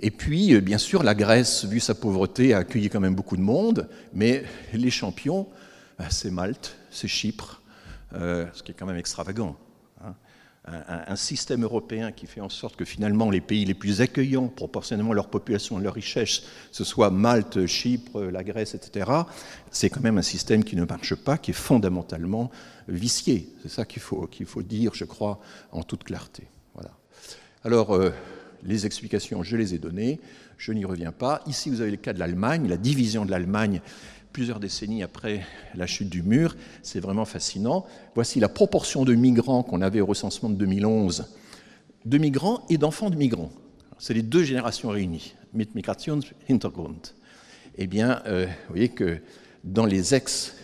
Et 0.00 0.10
puis, 0.10 0.52
euh, 0.52 0.60
bien 0.60 0.78
sûr, 0.78 1.04
la 1.04 1.14
Grèce, 1.14 1.64
vu 1.64 1.78
sa 1.78 1.94
pauvreté, 1.94 2.54
a 2.54 2.58
accueilli 2.58 2.90
quand 2.90 2.98
même 2.98 3.14
beaucoup 3.14 3.36
de 3.36 3.42
monde, 3.42 3.88
mais 4.12 4.42
les 4.72 4.90
champions, 4.90 5.46
c'est 6.10 6.32
Malte, 6.32 6.76
c'est 6.90 7.08
Chypre, 7.08 7.62
ce 8.12 8.62
qui 8.64 8.72
est 8.72 8.74
quand 8.74 8.86
même 8.86 8.98
extravagant 8.98 9.56
un, 10.66 11.16
système 11.16 11.62
européen 11.62 12.12
qui 12.12 12.26
fait 12.26 12.40
en 12.40 12.48
sorte 12.48 12.76
que 12.76 12.84
finalement 12.84 13.30
les 13.30 13.40
pays 13.40 13.64
les 13.64 13.74
plus 13.74 14.00
accueillants, 14.00 14.48
proportionnellement 14.48 15.12
à 15.12 15.14
leur 15.14 15.28
population 15.28 15.78
et 15.78 15.82
leur 15.82 15.94
richesse, 15.94 16.42
ce 16.72 16.84
soit 16.84 17.10
Malte, 17.10 17.66
Chypre, 17.66 18.20
la 18.20 18.42
Grèce, 18.42 18.74
etc., 18.74 19.10
c'est 19.70 19.90
quand 19.90 20.02
même 20.02 20.18
un 20.18 20.22
système 20.22 20.64
qui 20.64 20.76
ne 20.76 20.84
marche 20.84 21.14
pas, 21.14 21.38
qui 21.38 21.52
est 21.52 21.54
fondamentalement 21.54 22.50
vicié. 22.88 23.48
C'est 23.62 23.70
ça 23.70 23.84
qu'il 23.84 24.02
faut, 24.02 24.26
qu'il 24.26 24.46
faut 24.46 24.62
dire, 24.62 24.92
je 24.94 25.04
crois, 25.04 25.40
en 25.70 25.82
toute 25.82 26.04
clarté. 26.04 26.44
Voilà. 26.74 26.90
Alors, 27.64 27.94
euh, 27.94 28.10
les 28.64 28.86
explications, 28.86 29.42
je 29.42 29.56
les 29.56 29.74
ai 29.74 29.78
données, 29.78 30.20
je 30.58 30.72
n'y 30.72 30.84
reviens 30.84 31.12
pas. 31.12 31.42
Ici, 31.46 31.70
vous 31.70 31.80
avez 31.80 31.90
le 31.90 31.96
cas 31.96 32.12
de 32.12 32.18
l'Allemagne, 32.18 32.68
la 32.68 32.76
division 32.76 33.24
de 33.24 33.30
l'Allemagne 33.30 33.80
plusieurs 34.36 34.60
décennies 34.60 35.02
après 35.02 35.46
la 35.74 35.86
chute 35.86 36.10
du 36.10 36.22
mur. 36.22 36.56
C'est 36.82 37.00
vraiment 37.00 37.24
fascinant. 37.24 37.86
Voici 38.14 38.38
la 38.38 38.50
proportion 38.50 39.06
de 39.06 39.14
migrants 39.14 39.62
qu'on 39.62 39.80
avait 39.80 40.02
au 40.02 40.04
recensement 40.04 40.50
de 40.50 40.56
2011, 40.56 41.24
de 42.04 42.18
migrants 42.18 42.62
et 42.68 42.76
d'enfants 42.76 43.08
de 43.08 43.16
migrants. 43.16 43.50
C'est 43.98 44.12
les 44.12 44.20
deux 44.20 44.44
générations 44.44 44.90
réunies, 44.90 45.32
mit 45.54 45.66
Migrationshintergrund. 45.74 47.14
Eh 47.78 47.86
bien, 47.86 48.20
euh, 48.26 48.44
vous 48.44 48.74
voyez 48.74 48.90
que 48.90 49.22
dans 49.64 49.86
les 49.86 50.14
ex, 50.14 50.54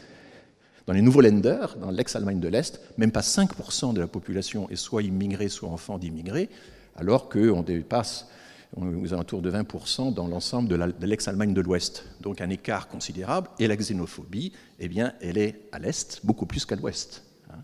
dans 0.87 0.93
les 0.93 1.01
nouveaux 1.01 1.23
lenders, 1.23 1.79
dans 1.81 1.91
l'ex-Allemagne 1.91 2.41
de 2.41 2.49
l'Est, 2.49 2.79
même 2.99 3.11
pas 3.11 3.23
5% 3.23 3.95
de 3.95 4.01
la 4.03 4.07
population 4.07 4.69
est 4.69 4.77
soit 4.77 5.03
immigrée, 5.03 5.49
soit 5.49 5.71
enfant 5.71 5.97
d'immigrés, 5.97 6.51
alors 6.95 7.31
qu'on 7.31 7.63
dépasse 7.63 8.29
aux 8.77 9.13
alentours 9.13 9.43
de 9.43 9.51
20% 9.51 10.15
dans 10.15 10.27
l'ensemble 10.27 10.69
de 10.69 11.07
l'ex-Allemagne 11.07 11.53
de 11.53 11.61
l'Ouest. 11.61 12.07
Donc 12.21 12.41
un 12.41 12.51
écart 12.51 12.89
considérable. 12.89 13.49
Et 13.59 13.67
la 13.67 13.77
xénophobie, 13.77 14.53
eh 14.79 14.89
bien, 14.89 15.13
elle 15.21 15.39
est 15.39 15.69
à 15.73 15.79
l'Est, 15.79 16.21
beaucoup 16.25 16.47
plus 16.47 16.65
qu'à 16.65 16.77
l'Ouest. 16.77 17.25
Hein. 17.51 17.59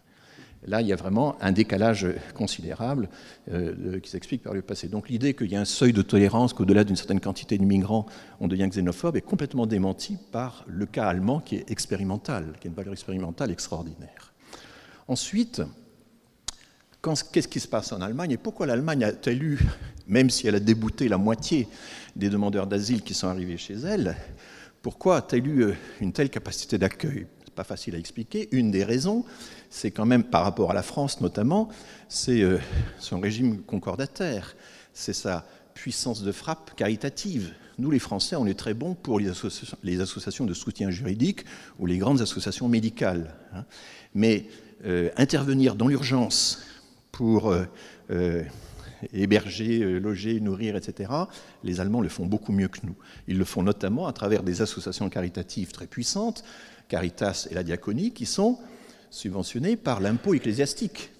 Là, 0.67 0.83
il 0.83 0.89
y 0.89 0.93
a 0.93 0.97
vraiment 0.97 1.37
un 1.41 1.53
décalage 1.53 2.07
considérable 2.35 3.09
euh, 3.51 4.01
qui 4.01 4.11
s'explique 4.11 4.43
par 4.43 4.53
le 4.53 4.61
passé. 4.61 4.89
Donc 4.89 5.09
l'idée 5.09 5.35
qu'il 5.35 5.51
y 5.51 5.57
a 5.57 5.61
un 5.61 5.65
seuil 5.65 5.93
de 5.93 6.03
tolérance, 6.03 6.53
qu'au-delà 6.53 6.85
d'une 6.85 6.97
certaine 6.97 7.21
quantité 7.21 7.57
de 7.57 7.65
migrants, 7.65 8.07
on 8.41 8.49
devient 8.49 8.69
xénophobe, 8.69 9.17
est 9.17 9.23
complètement 9.23 9.67
démentie 9.67 10.19
par 10.31 10.65
le 10.67 10.85
cas 10.85 11.07
allemand 11.07 11.41
qui 11.41 11.57
est 11.57 11.71
expérimental, 11.71 12.53
qui 12.61 12.67
a 12.67 12.71
une 12.71 12.77
valeur 12.77 12.93
expérimentale 12.93 13.51
extraordinaire. 13.51 14.35
Ensuite, 15.07 15.63
qu'est-ce 17.03 17.49
qui 17.49 17.61
se 17.61 17.69
passe 17.69 17.93
en 17.93 18.01
Allemagne 18.01 18.33
et 18.33 18.37
pourquoi 18.37 18.67
l'Allemagne 18.67 19.05
a-t-elle 19.05 19.43
eu, 19.43 19.59
même 20.07 20.31
si 20.31 20.47
elle 20.47 20.55
a 20.55 20.61
débouté 20.61 21.09
la 21.09 21.19
moitié 21.19 21.69
des 22.17 22.29
demandeurs 22.29 22.67
d'asile 22.67 23.03
qui 23.03 23.15
sont 23.15 23.29
arrivés 23.29 23.57
chez 23.57 23.75
elle, 23.75 24.17
pourquoi 24.83 25.19
a-t-elle 25.19 25.47
eu 25.47 25.63
euh, 25.65 25.75
une 26.01 26.13
telle 26.13 26.31
capacité 26.31 26.79
d'accueil? 26.79 27.27
C'est 27.45 27.55
pas 27.55 27.65
facile 27.65 27.95
à 27.95 27.99
expliquer. 27.99 28.49
Une 28.53 28.71
des 28.71 28.85
raisons, 28.85 29.25
c'est 29.71 29.91
quand 29.91 30.07
même 30.07 30.25
par 30.25 30.45
rapport 30.45 30.71
à 30.71 30.75
la 30.75 30.83
France 30.83 31.21
notamment, 31.21 31.69
c'est 32.09 32.43
euh, 32.43 32.59
son 32.99 33.21
régime 33.21 33.63
concordataire, 33.63 34.57
c'est 34.93 35.13
sa 35.13 35.47
puissance 35.75 36.23
de 36.23 36.33
frappe 36.33 36.75
caritative. 36.75 37.53
Nous, 37.79 37.93
les 37.93 38.01
Français, 38.01 38.35
on 38.35 38.47
est 38.47 38.59
très 38.59 38.75
bons 38.75 38.95
pour 38.95 39.21
les 39.21 39.29
associations, 40.01 40.45
de 40.45 40.55
soutien 40.55 40.91
juridique 40.91 41.45
ou 41.79 41.87
les 41.87 41.99
grandes 41.99 42.21
associations 42.21 42.69
médicales. 42.69 43.37
Hein. 43.55 43.65
Mais 44.15 44.47
euh, 44.85 45.11
intervenir 45.17 45.77
dans 45.77 45.87
l'urgence 45.87 46.61
pour 47.19 47.51
euh, 47.51 47.65
euh, 48.13 48.45
héberger, 49.13 49.81
euh, 49.83 49.99
loger, 49.99 50.39
nourrir, 50.39 50.77
etc., 50.77 51.11
les 51.65 51.81
Allemands 51.81 52.01
le 52.01 52.09
font 52.09 52.27
beaucoup 52.27 52.53
mieux 52.53 52.69
que 52.69 52.79
nous. 52.85 52.95
Ils 53.27 53.37
le 53.37 53.45
font 53.45 53.65
notamment 53.65 54.07
à 54.07 54.13
travers 54.13 54.45
des 54.45 54.63
associations 54.63 55.09
caritatives 55.09 55.73
très 55.73 55.89
puissantes, 55.89 56.45
Caritas 56.87 57.49
et 57.51 57.55
la 57.55 57.65
Diaconie, 57.65 58.13
qui 58.13 58.25
sont 58.25 58.61
subventionnées 59.11 59.75
par 59.75 59.99
l'impôt 59.99 60.33
ecclésiastique. 60.33 61.11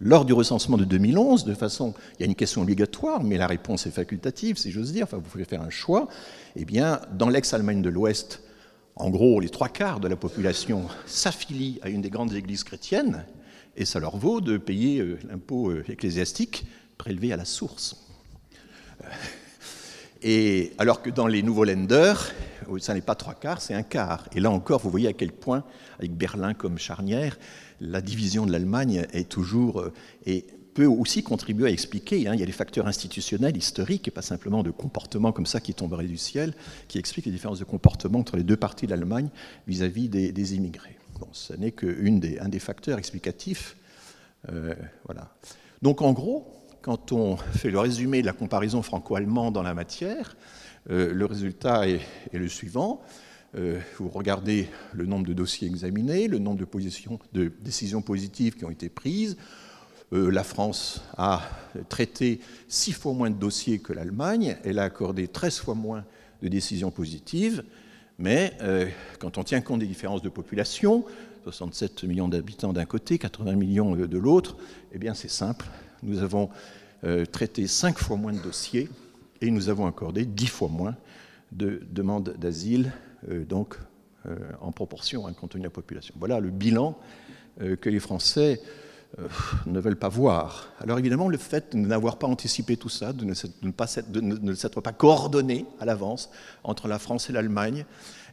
Lors 0.00 0.24
du 0.24 0.32
recensement 0.32 0.78
de 0.78 0.86
2011, 0.86 1.44
de 1.44 1.52
façon, 1.52 1.92
il 2.14 2.22
y 2.22 2.22
a 2.22 2.26
une 2.26 2.34
question 2.34 2.62
obligatoire, 2.62 3.22
mais 3.22 3.36
la 3.36 3.46
réponse 3.46 3.86
est 3.86 3.90
facultative, 3.90 4.56
si 4.56 4.70
j'ose 4.70 4.90
dire, 4.90 5.04
enfin, 5.04 5.18
vous 5.18 5.28
pouvez 5.28 5.44
faire 5.44 5.60
un 5.60 5.68
choix. 5.68 6.08
Eh 6.56 6.64
bien, 6.64 7.02
dans 7.12 7.28
l'ex-Allemagne 7.28 7.82
de 7.82 7.90
l'Ouest, 7.90 8.42
en 8.96 9.10
gros, 9.10 9.38
les 9.38 9.50
trois 9.50 9.68
quarts 9.68 10.00
de 10.00 10.08
la 10.08 10.16
population 10.16 10.86
s'affilient 11.04 11.78
à 11.82 11.90
une 11.90 12.00
des 12.00 12.10
grandes 12.10 12.32
églises 12.32 12.64
chrétiennes, 12.64 13.26
et 13.76 13.84
ça 13.84 14.00
leur 14.00 14.16
vaut 14.16 14.40
de 14.40 14.56
payer 14.58 15.00
euh, 15.00 15.18
l'impôt 15.28 15.70
euh, 15.70 15.84
ecclésiastique 15.88 16.66
prélevé 16.98 17.32
à 17.32 17.36
la 17.36 17.44
source. 17.44 18.08
Euh, 19.02 19.06
et 20.22 20.72
alors 20.78 21.02
que 21.02 21.10
dans 21.10 21.26
les 21.26 21.42
nouveaux 21.42 21.64
lenders, 21.64 22.32
ça 22.78 22.94
n'est 22.94 23.00
pas 23.00 23.16
trois 23.16 23.34
quarts, 23.34 23.60
c'est 23.60 23.74
un 23.74 23.82
quart. 23.82 24.28
Et 24.34 24.40
là 24.40 24.52
encore, 24.52 24.80
vous 24.80 24.90
voyez 24.90 25.08
à 25.08 25.12
quel 25.12 25.32
point, 25.32 25.64
avec 25.98 26.16
Berlin 26.16 26.54
comme 26.54 26.78
charnière, 26.78 27.38
la 27.80 28.00
division 28.00 28.46
de 28.46 28.52
l'Allemagne 28.52 29.04
est 29.12 29.28
toujours 29.28 29.84
et 30.24 30.46
peut 30.74 30.86
aussi 30.86 31.24
contribuer 31.24 31.66
à 31.66 31.70
expliquer. 31.70 32.28
Hein, 32.28 32.34
il 32.34 32.40
y 32.40 32.42
a 32.44 32.46
des 32.46 32.52
facteurs 32.52 32.86
institutionnels, 32.86 33.56
historiques, 33.56 34.06
et 34.06 34.12
pas 34.12 34.22
simplement 34.22 34.62
de 34.62 34.70
comportement 34.70 35.32
comme 35.32 35.44
ça 35.44 35.60
qui 35.60 35.74
tomberaient 35.74 36.06
du 36.06 36.16
ciel, 36.16 36.54
qui 36.86 36.98
expliquent 36.98 37.26
les 37.26 37.32
différences 37.32 37.58
de 37.58 37.64
comportement 37.64 38.20
entre 38.20 38.36
les 38.36 38.44
deux 38.44 38.56
parties 38.56 38.86
de 38.86 38.92
l'Allemagne 38.92 39.28
vis-à-vis 39.66 40.08
des 40.08 40.54
immigrés 40.54 40.96
ce 41.32 41.54
n'est 41.54 41.72
qu'un 41.72 42.18
des, 42.18 42.38
des 42.48 42.58
facteurs 42.58 42.98
explicatifs. 42.98 43.76
Euh, 44.50 44.74
voilà. 45.04 45.28
Donc 45.82 46.02
en 46.02 46.12
gros, 46.12 46.46
quand 46.82 47.12
on 47.12 47.36
fait 47.36 47.70
le 47.70 47.78
résumé 47.78 48.22
de 48.22 48.26
la 48.26 48.32
comparaison 48.32 48.82
franco-allemande 48.82 49.54
dans 49.54 49.62
la 49.62 49.74
matière, 49.74 50.36
euh, 50.90 51.12
le 51.12 51.24
résultat 51.26 51.88
est, 51.88 52.00
le 52.32 52.48
suivant. 52.48 53.02
Euh, 53.54 53.78
vous 53.98 54.08
regardez 54.08 54.68
le 54.92 55.06
nombre 55.06 55.26
de 55.26 55.32
dossiers 55.32 55.68
examinés, 55.68 56.26
le 56.26 56.38
nombre 56.38 56.64
de, 57.32 57.52
décisions 57.60 58.02
positives 58.02 58.56
qui 58.56 58.64
ont 58.64 58.70
été 58.70 58.88
prises. 58.88 59.36
La 60.14 60.44
France 60.44 61.02
a 61.16 61.40
traité 61.88 62.40
six 62.68 62.92
fois 62.92 63.14
moins 63.14 63.30
de 63.30 63.36
dossiers 63.36 63.78
que 63.78 63.94
l'Allemagne. 63.94 64.58
Elle 64.62 64.78
a 64.78 64.82
accordé 64.82 65.26
13 65.26 65.60
fois 65.60 65.74
moins 65.74 66.04
de 66.42 66.48
décisions 66.48 66.90
positives. 66.90 67.64
Mais 68.18 68.52
quand 69.18 69.38
on 69.38 69.42
tient 69.42 69.60
compte 69.60 69.80
des 69.80 69.86
différences 69.86 70.22
de 70.22 70.28
population, 70.28 71.04
67 71.44 72.04
millions 72.04 72.28
d'habitants 72.28 72.72
d'un 72.72 72.84
côté, 72.84 73.18
80 73.18 73.56
millions 73.56 73.96
de 73.96 74.18
l'autre, 74.18 74.56
eh 74.92 74.98
bien 74.98 75.14
c'est 75.14 75.30
simple. 75.30 75.66
Nous 76.02 76.22
avons 76.22 76.50
traité 77.32 77.66
cinq 77.66 77.98
fois 77.98 78.16
moins 78.16 78.32
de 78.32 78.38
dossiers 78.38 78.88
et 79.40 79.50
nous 79.50 79.68
avons 79.68 79.86
accordé 79.86 80.24
dix 80.24 80.46
fois 80.46 80.68
moins 80.68 80.94
de 81.52 81.82
demandes 81.90 82.34
d'asile, 82.38 82.92
euh, 83.28 83.44
donc 83.44 83.76
euh, 84.26 84.36
en 84.60 84.72
proportion, 84.72 85.26
hein, 85.26 85.32
compte 85.32 85.50
tenu 85.50 85.62
de 85.62 85.66
la 85.66 85.70
population. 85.70 86.14
Voilà 86.18 86.40
le 86.40 86.50
bilan 86.50 86.98
euh, 87.60 87.76
que 87.76 87.90
les 87.90 88.00
Français 88.00 88.60
ne 89.66 89.80
veulent 89.80 89.98
pas 89.98 90.08
voir. 90.08 90.68
Alors 90.80 90.98
évidemment, 90.98 91.28
le 91.28 91.38
fait 91.38 91.76
de 91.76 91.78
n'avoir 91.78 92.18
pas 92.18 92.26
anticipé 92.26 92.76
tout 92.76 92.88
ça, 92.88 93.12
de 93.12 93.24
ne, 93.24 94.54
s'être 94.54 94.80
pas 94.80 94.92
coordonné 94.92 95.66
à 95.80 95.84
l'avance 95.84 96.30
entre 96.64 96.88
la 96.88 96.98
France 96.98 97.28
et 97.30 97.32
l'Allemagne, 97.32 97.84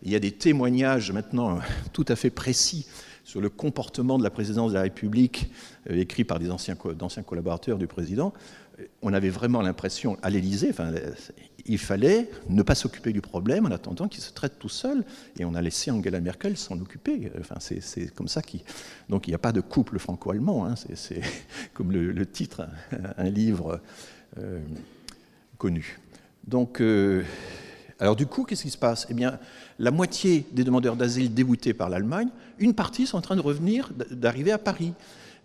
il 0.03 0.12
y 0.12 0.15
a 0.15 0.19
des 0.19 0.31
témoignages 0.31 1.12
maintenant 1.12 1.59
tout 1.93 2.05
à 2.07 2.15
fait 2.15 2.29
précis 2.29 2.88
sur 3.25 3.41
le 3.41 3.50
comportement 3.50 4.17
de 4.17 4.24
la 4.24 4.31
présidence 4.31 4.71
de 4.71 4.75
la 4.75 4.81
République, 4.81 5.51
écrits 5.88 6.24
par 6.24 6.39
des 6.39 6.50
anciens, 6.50 6.75
d'anciens 6.98 7.21
collaborateurs 7.21 7.77
du 7.77 7.86
président, 7.86 8.33
on 9.01 9.13
avait 9.13 9.29
vraiment 9.29 9.62
l'impression, 9.62 10.17
à 10.21 10.29
l'Élysée, 10.29 10.69
enfin, 10.69 10.91
il 11.66 11.78
fallait 11.78 12.30
ne 12.50 12.62
pas 12.62 12.75
s'occuper 12.75 13.12
du 13.13 13.22
problème 13.22 13.66
en 13.66 13.72
attendant 13.72 14.08
qu'il 14.08 14.22
se 14.22 14.32
traite 14.32 14.60
tout 14.60 14.70
seul, 14.70 15.04
et 15.38 15.46
on 15.46 15.56
a 15.56 15.62
laissé 15.62 15.92
Angela 15.92 16.20
Merkel 16.20 16.58
s'en 16.58 16.80
occuper. 16.80 17.32
Enfin, 17.39 17.56
c'est 17.60 18.13
comme 18.13 18.28
ça 18.28 18.42
qu'il. 18.42 18.62
Donc 19.10 19.28
il 19.28 19.32
n'y 19.32 19.36
a 19.36 19.39
pas 19.39 19.51
de 19.51 19.62
couple 19.62 20.00
franco-allemand, 20.00 20.66
hein. 20.66 20.75
c'est 20.96 21.22
comme 21.74 21.92
le, 21.92 22.25
titre, 22.25 22.68
un, 23.18 23.30
livre 23.30 23.82
euh, 24.38 24.60
connu. 25.58 26.00
Donc, 26.48 26.82
euh, 26.82 27.24
alors 28.00 28.16
du 28.16 28.25
coup, 28.25 28.44
qu'est-ce 28.44 28.63
qui 28.63 28.70
se 28.70 28.78
passe? 28.78 29.08
Eh 29.10 29.13
bien, 29.13 29.39
la 29.78 29.92
moitié 29.92 30.46
des 30.51 30.63
demandeurs 30.63 30.96
d'asile 30.96 31.34
déboutés 31.34 31.74
par 31.74 31.89
l'Allemagne, 31.89 32.30
une 32.58 32.74
partie 32.74 33.06
sont 33.06 33.18
en 33.18 33.22
train 33.22 33.36
de 33.36 33.42
revenir, 33.42 33.92
d'arriver 34.12 34.51
à 34.51 34.58
Paris. 34.58 34.94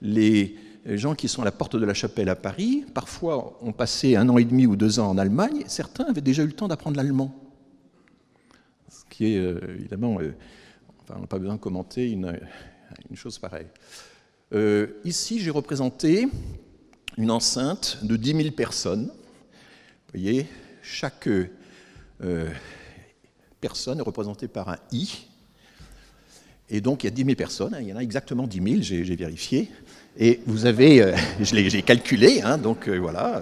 Les 0.03 0.57
gens 0.87 1.15
qui 1.15 1.29
sont 1.29 1.43
à 1.43 1.45
la 1.45 1.53
porte 1.53 1.77
de 1.77 1.85
la 1.85 1.95
chapelle 1.95 2.29
à 2.29 2.37
Paris, 2.37 2.85
parfois 2.93 3.59
ont 3.63 3.73
passé 3.73 4.17
un 4.17 4.29
an 4.29 4.39
et 4.39 4.45
demi 4.45 4.67
ou 4.67 4.77
deux 4.77 5.01
ans 5.01 5.11
en 5.11 5.19
Allemagne, 5.19 5.65
certains 5.67 6.05
avaient 6.05 6.21
déjà 6.21 6.43
eu 6.43 6.47
le 6.47 6.53
temps 6.53 6.69
d'apprendre 6.69 6.97
l'allemand. 6.97 7.35
Ce 8.91 9.05
qui 9.09 9.35
est 9.35 9.39
euh, 9.39 9.59
évidemment, 9.79 10.21
euh, 10.21 10.35
enfin, 11.03 11.15
on 11.17 11.21
n'a 11.23 11.27
pas 11.27 11.39
besoin 11.39 11.55
de 11.55 11.61
commenter 11.61 12.11
une, 12.11 12.39
chose 13.15 13.39
pareille. 13.39 13.67
Euh, 14.53 14.89
ici, 15.05 15.41
j'ai 15.41 15.51
représenté 15.51 16.29
une 17.17 17.31
enceinte 17.31 17.99
de 18.03 18.17
10 18.17 18.37
000 18.37 18.51
personnes. 18.51 19.07
Vous 19.07 20.21
voyez, 20.21 20.47
chaque 20.83 21.29
personne 23.61 23.99
est 23.99 24.03
représentée 24.03 24.49
par 24.49 24.69
un 24.69 24.77
I. 24.93 25.29
Et 26.69 26.81
donc, 26.81 27.05
il 27.05 27.07
y 27.07 27.09
a 27.09 27.15
10 27.15 27.25
000 27.25 27.37
personnes, 27.37 27.75
hein, 27.75 27.81
il 27.81 27.89
y 27.89 27.93
en 27.93 27.97
a 27.97 28.03
exactement 28.03 28.47
10 28.47 28.83
000, 28.83 29.05
j'ai 29.05 29.17
vérifié. 29.17 29.71
Et 30.19 30.41
vous 30.47 30.67
avez, 30.67 31.03
euh, 31.03 31.17
je 31.41 31.55
l'ai 31.55 31.83
calculé, 31.83 32.41
hein, 32.43 32.59
donc 32.59 32.89
euh, 32.89 32.99
voilà. 32.99 33.41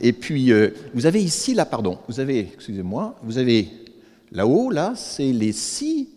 Et 0.00 0.12
puis, 0.12 0.52
euh, 0.52 0.70
vous 0.94 1.06
avez 1.06 1.22
ici, 1.22 1.54
là, 1.54 1.64
pardon, 1.64 1.98
vous 2.08 2.20
avez, 2.20 2.40
excusez-moi, 2.54 3.16
vous 3.22 3.38
avez 3.38 3.68
là-haut, 4.32 4.70
là, 4.70 4.94
c'est 4.96 5.32
les 5.32 5.52
six 5.52 6.08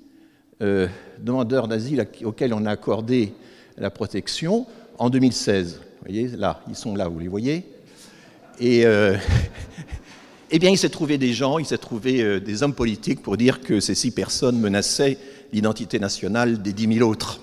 demandeurs 1.20 1.68
d'asile 1.68 2.08
auxquels 2.24 2.54
on 2.54 2.66
a 2.66 2.72
accordé 2.72 3.34
la 3.78 3.90
protection 3.90 4.66
en 4.98 5.10
2016. 5.10 5.82
Vous 5.82 6.06
voyez, 6.06 6.28
là, 6.30 6.62
ils 6.70 6.76
sont 6.76 6.96
là, 6.96 7.10
vous 7.10 7.20
les 7.20 7.28
voyez 7.28 7.65
Et 8.62 8.84
eh 10.52 10.60
bien, 10.60 10.70
il 10.70 10.78
s'est 10.78 10.88
trouvé 10.88 11.17
des 11.17 11.34
gens, 11.34 11.60
il 11.60 11.65
s'est 11.65 11.78
trouvé 11.78 12.39
des 12.39 12.63
hommes 12.63 12.76
politiques 12.76 13.22
pour 13.22 13.36
dire 13.36 13.60
que 13.60 13.82
ces 13.82 13.94
six 13.94 14.12
personnes 14.12 14.58
menaçaient 14.58 15.17
l'identité 15.52 16.00
nationale 16.00 16.62
des 16.62 16.72
dix 16.72 16.88
mille 16.88 17.04
autres. 17.04 17.41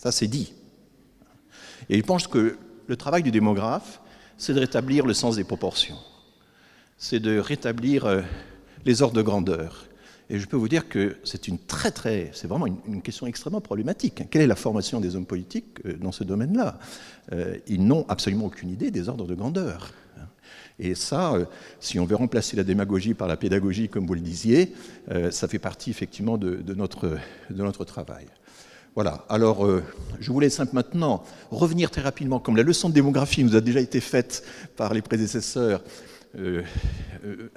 Ça, 0.00 0.10
c'est 0.10 0.28
dit. 0.28 0.54
Et 1.90 1.98
je 1.98 2.02
pense 2.02 2.26
que 2.26 2.56
le 2.86 2.96
travail 2.96 3.22
du 3.22 3.30
démographe, 3.30 4.00
c'est 4.38 4.54
de 4.54 4.60
rétablir 4.60 5.04
le 5.04 5.12
sens 5.12 5.36
des 5.36 5.44
proportions. 5.44 5.98
C'est 6.96 7.20
de 7.20 7.38
rétablir 7.38 8.06
euh, 8.06 8.22
les 8.86 9.02
ordres 9.02 9.16
de 9.16 9.20
grandeur. 9.20 9.84
Et 10.30 10.38
je 10.38 10.46
peux 10.46 10.56
vous 10.56 10.70
dire 10.70 10.88
que 10.88 11.18
c'est 11.22 11.48
une 11.48 11.58
très 11.58 11.90
très, 11.90 12.30
c'est 12.32 12.46
vraiment 12.46 12.66
une, 12.66 13.02
question 13.02 13.26
extrêmement 13.26 13.60
problématique. 13.60 14.22
Quelle 14.30 14.40
est 14.40 14.46
la 14.46 14.56
formation 14.56 15.00
des 15.00 15.16
hommes 15.16 15.26
politiques 15.26 15.84
euh, 15.84 15.98
dans 15.98 16.12
ce 16.12 16.24
domaine-là? 16.24 16.78
Euh, 17.32 17.58
Ils 17.66 17.84
n'ont 17.84 18.06
absolument 18.08 18.46
aucune 18.46 18.70
idée 18.70 18.90
des 18.90 19.10
ordres 19.10 19.26
de 19.26 19.34
grandeur. 19.34 19.92
Et 20.78 20.94
ça, 20.94 21.34
si 21.78 22.00
on 22.00 22.06
veut 22.06 22.16
remplacer 22.16 22.56
la 22.56 22.64
démagogie 22.64 23.12
par 23.12 23.28
la 23.28 23.36
pédagogie, 23.36 23.90
comme 23.90 24.06
vous 24.06 24.14
le 24.14 24.22
disiez, 24.22 24.72
ça 25.30 25.46
fait 25.46 25.58
partie 25.58 25.90
effectivement 25.90 26.38
de, 26.38 26.72
notre, 26.72 27.18
de 27.50 27.62
notre 27.62 27.84
travail. 27.84 28.24
Voilà, 28.96 29.24
alors 29.28 29.64
euh, 29.64 29.84
je 30.18 30.32
voulais 30.32 30.50
simple 30.50 30.74
maintenant 30.74 31.22
revenir 31.50 31.90
très 31.90 32.00
rapidement, 32.00 32.40
comme 32.40 32.56
la 32.56 32.64
leçon 32.64 32.88
de 32.88 32.94
démographie 32.94 33.44
nous 33.44 33.54
a 33.54 33.60
déjà 33.60 33.80
été 33.80 34.00
faite 34.00 34.42
par 34.76 34.92
les 34.94 35.00
prédécesseurs, 35.00 35.84
euh, 36.36 36.62
euh, 37.24 37.48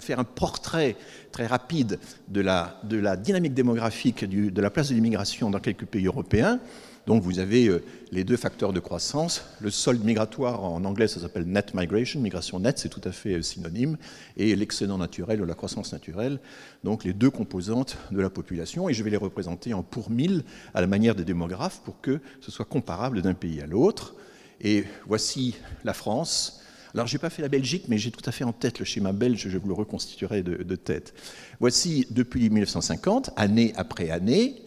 faire 0.00 0.18
un 0.18 0.24
portrait 0.24 0.96
très 1.30 1.46
rapide 1.46 1.98
de 2.28 2.40
la 2.40 3.16
dynamique 3.16 3.52
démographique 3.52 4.24
de 4.24 4.62
la 4.62 4.70
place 4.70 4.88
de 4.88 4.94
l'immigration 4.94 5.50
dans 5.50 5.60
quelques 5.60 5.84
pays 5.84 6.06
européens. 6.06 6.58
Donc 7.06 7.22
vous 7.22 7.40
avez 7.40 7.66
euh, 7.66 7.82
les 8.12 8.22
deux 8.22 8.36
facteurs 8.36 8.72
de 8.72 8.78
croissance. 8.78 9.44
Le 9.60 9.70
solde 9.70 10.04
migratoire, 10.04 10.62
en 10.64 10.84
anglais, 10.84 11.08
ça 11.08 11.20
s'appelle 11.20 11.44
net 11.44 11.74
migration, 11.74 12.20
migration 12.20 12.60
nette, 12.60 12.78
c'est 12.78 12.88
tout 12.88 13.00
à 13.04 13.12
fait 13.12 13.34
euh, 13.34 13.42
synonyme, 13.42 13.96
et 14.36 14.54
l'excédent 14.54 14.98
naturel 14.98 15.42
ou 15.42 15.44
la 15.44 15.54
croissance 15.54 15.92
naturelle, 15.92 16.38
donc 16.84 17.04
les 17.04 17.12
deux 17.12 17.30
composantes 17.30 17.98
de 18.12 18.20
la 18.20 18.30
population, 18.30 18.88
et 18.88 18.94
je 18.94 19.02
vais 19.02 19.10
les 19.10 19.16
représenter 19.16 19.74
en 19.74 19.82
pour 19.82 20.10
mille 20.10 20.44
à 20.74 20.80
la 20.80 20.86
manière 20.86 21.14
des 21.14 21.24
démographes 21.24 21.80
pour 21.84 22.00
que 22.00 22.20
ce 22.40 22.52
soit 22.52 22.66
comparable 22.66 23.20
d'un 23.22 23.34
pays 23.34 23.60
à 23.60 23.66
l'autre. 23.66 24.14
Et 24.60 24.84
voici 25.06 25.56
la 25.82 25.92
France. 25.94 26.60
Alors, 26.94 27.08
je 27.08 27.14
n'ai 27.14 27.18
pas 27.18 27.30
fait 27.30 27.42
la 27.42 27.48
Belgique, 27.48 27.86
mais 27.88 27.98
j'ai 27.98 28.12
tout 28.12 28.22
à 28.28 28.32
fait 28.32 28.44
en 28.44 28.52
tête 28.52 28.78
le 28.78 28.84
schéma 28.84 29.12
belge, 29.12 29.48
je 29.48 29.58
vous 29.58 29.66
le 29.66 29.74
reconstituerai 29.74 30.42
de, 30.42 30.62
de 30.62 30.76
tête. 30.76 31.14
Voici, 31.58 32.06
depuis 32.10 32.48
1950, 32.48 33.30
année 33.34 33.72
après 33.76 34.10
année, 34.10 34.62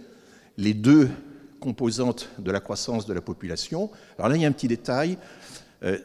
les 0.57 0.73
deux 0.73 1.09
composante 1.65 2.30
de 2.38 2.51
la 2.51 2.60
croissance 2.60 3.08
de 3.08 3.13
la 3.13 3.21
population. 3.21 3.89
Alors 4.19 4.30
là, 4.30 4.36
il 4.36 4.41
y 4.43 4.45
a 4.45 4.47
un 4.47 4.51
petit 4.51 4.67
détail. 4.67 5.17
Euh, 5.82 5.97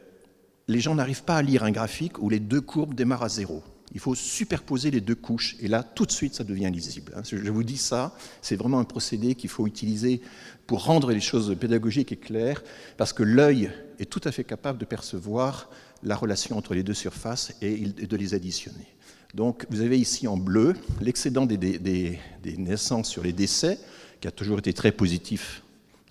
les 0.68 0.81
gens 0.81 0.94
n'arrivent 0.94 1.25
pas 1.25 1.37
à 1.37 1.42
lire 1.42 1.64
un 1.64 1.70
graphique 1.70 2.18
où 2.23 2.31
les 2.31 2.40
deux 2.40 2.62
courbes 2.62 2.94
démarrent 2.94 3.25
à 3.25 3.29
zéro. 3.29 3.62
Il 3.92 4.01
faut 4.01 4.14
superposer 4.14 4.90
les 4.90 5.03
deux 5.03 5.14
couches 5.14 5.57
et 5.61 5.68
là, 5.68 5.83
tout 5.83 6.07
de 6.07 6.12
suite, 6.12 6.35
ça 6.35 6.44
devient 6.44 6.70
lisible. 6.73 7.12
Hein. 7.14 7.20
Je 7.25 7.51
vous 7.51 7.62
dis 7.62 7.77
ça, 7.77 8.16
c'est 8.40 8.57
vraiment 8.57 8.79
un 8.79 8.85
procédé 8.85 9.35
qu'il 9.35 9.51
faut 9.51 9.66
utiliser 9.66 10.23
pour 10.66 10.85
rendre 10.85 11.12
les 11.12 11.20
choses 11.20 11.55
pédagogiques 11.61 12.12
et 12.12 12.16
claires, 12.16 12.62
parce 12.96 13.12
que 13.12 13.23
l'œil 13.23 13.70
est 13.99 14.09
tout 14.09 14.23
à 14.25 14.33
fait 14.33 14.44
capable 14.44 14.79
de 14.79 14.87
percevoir 14.87 15.68
la 16.03 16.16
relation 16.16 16.57
entre 16.57 16.73
les 16.73 16.85
deux 16.85 16.94
surfaces 16.94 17.53
et 17.61 17.77
de 18.12 18.16
les 18.16 18.33
additionner. 18.33 18.87
Donc, 19.35 19.66
vous 19.70 19.81
avez 19.81 19.99
ici 19.99 20.27
en 20.27 20.37
bleu 20.37 20.75
l'excédent 21.01 21.46
des, 21.46 22.18
naissances 22.57 23.09
sur 23.09 23.23
les 23.23 23.33
décès, 23.33 23.79
qui 24.20 24.28
a 24.28 24.30
toujours 24.30 24.59
été 24.59 24.72
très 24.72 24.92
positif 24.92 25.62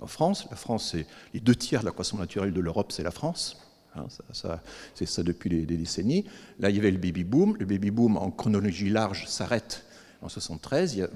en 0.01 0.07
France. 0.07 0.47
La 0.49 0.55
France, 0.55 0.89
c'est 0.91 1.05
les 1.33 1.39
deux 1.39 1.55
tiers 1.55 1.81
de 1.81 1.85
la 1.85 1.91
croissance 1.91 2.19
naturelle 2.19 2.53
de 2.53 2.59
l'Europe, 2.59 2.91
c'est 2.91 3.03
la 3.03 3.11
France. 3.11 3.57
Hein, 3.95 4.05
c'est 4.93 5.05
ça 5.05 5.23
depuis 5.23 5.49
des, 5.49 5.77
décennies. 5.77 6.25
Là, 6.59 6.69
il 6.69 6.75
y 6.75 6.79
avait 6.79 6.91
le 6.91 6.97
baby 6.97 7.23
boom. 7.23 7.55
Le 7.59 7.65
baby 7.65 7.91
boom, 7.91 8.17
en 8.17 8.31
chronologie 8.31 8.89
large, 8.89 9.27
s'arrête 9.27 9.85
en 10.21 10.29
73. 10.29 10.93
Il 10.93 10.99
y 10.99 11.03
a 11.03 11.09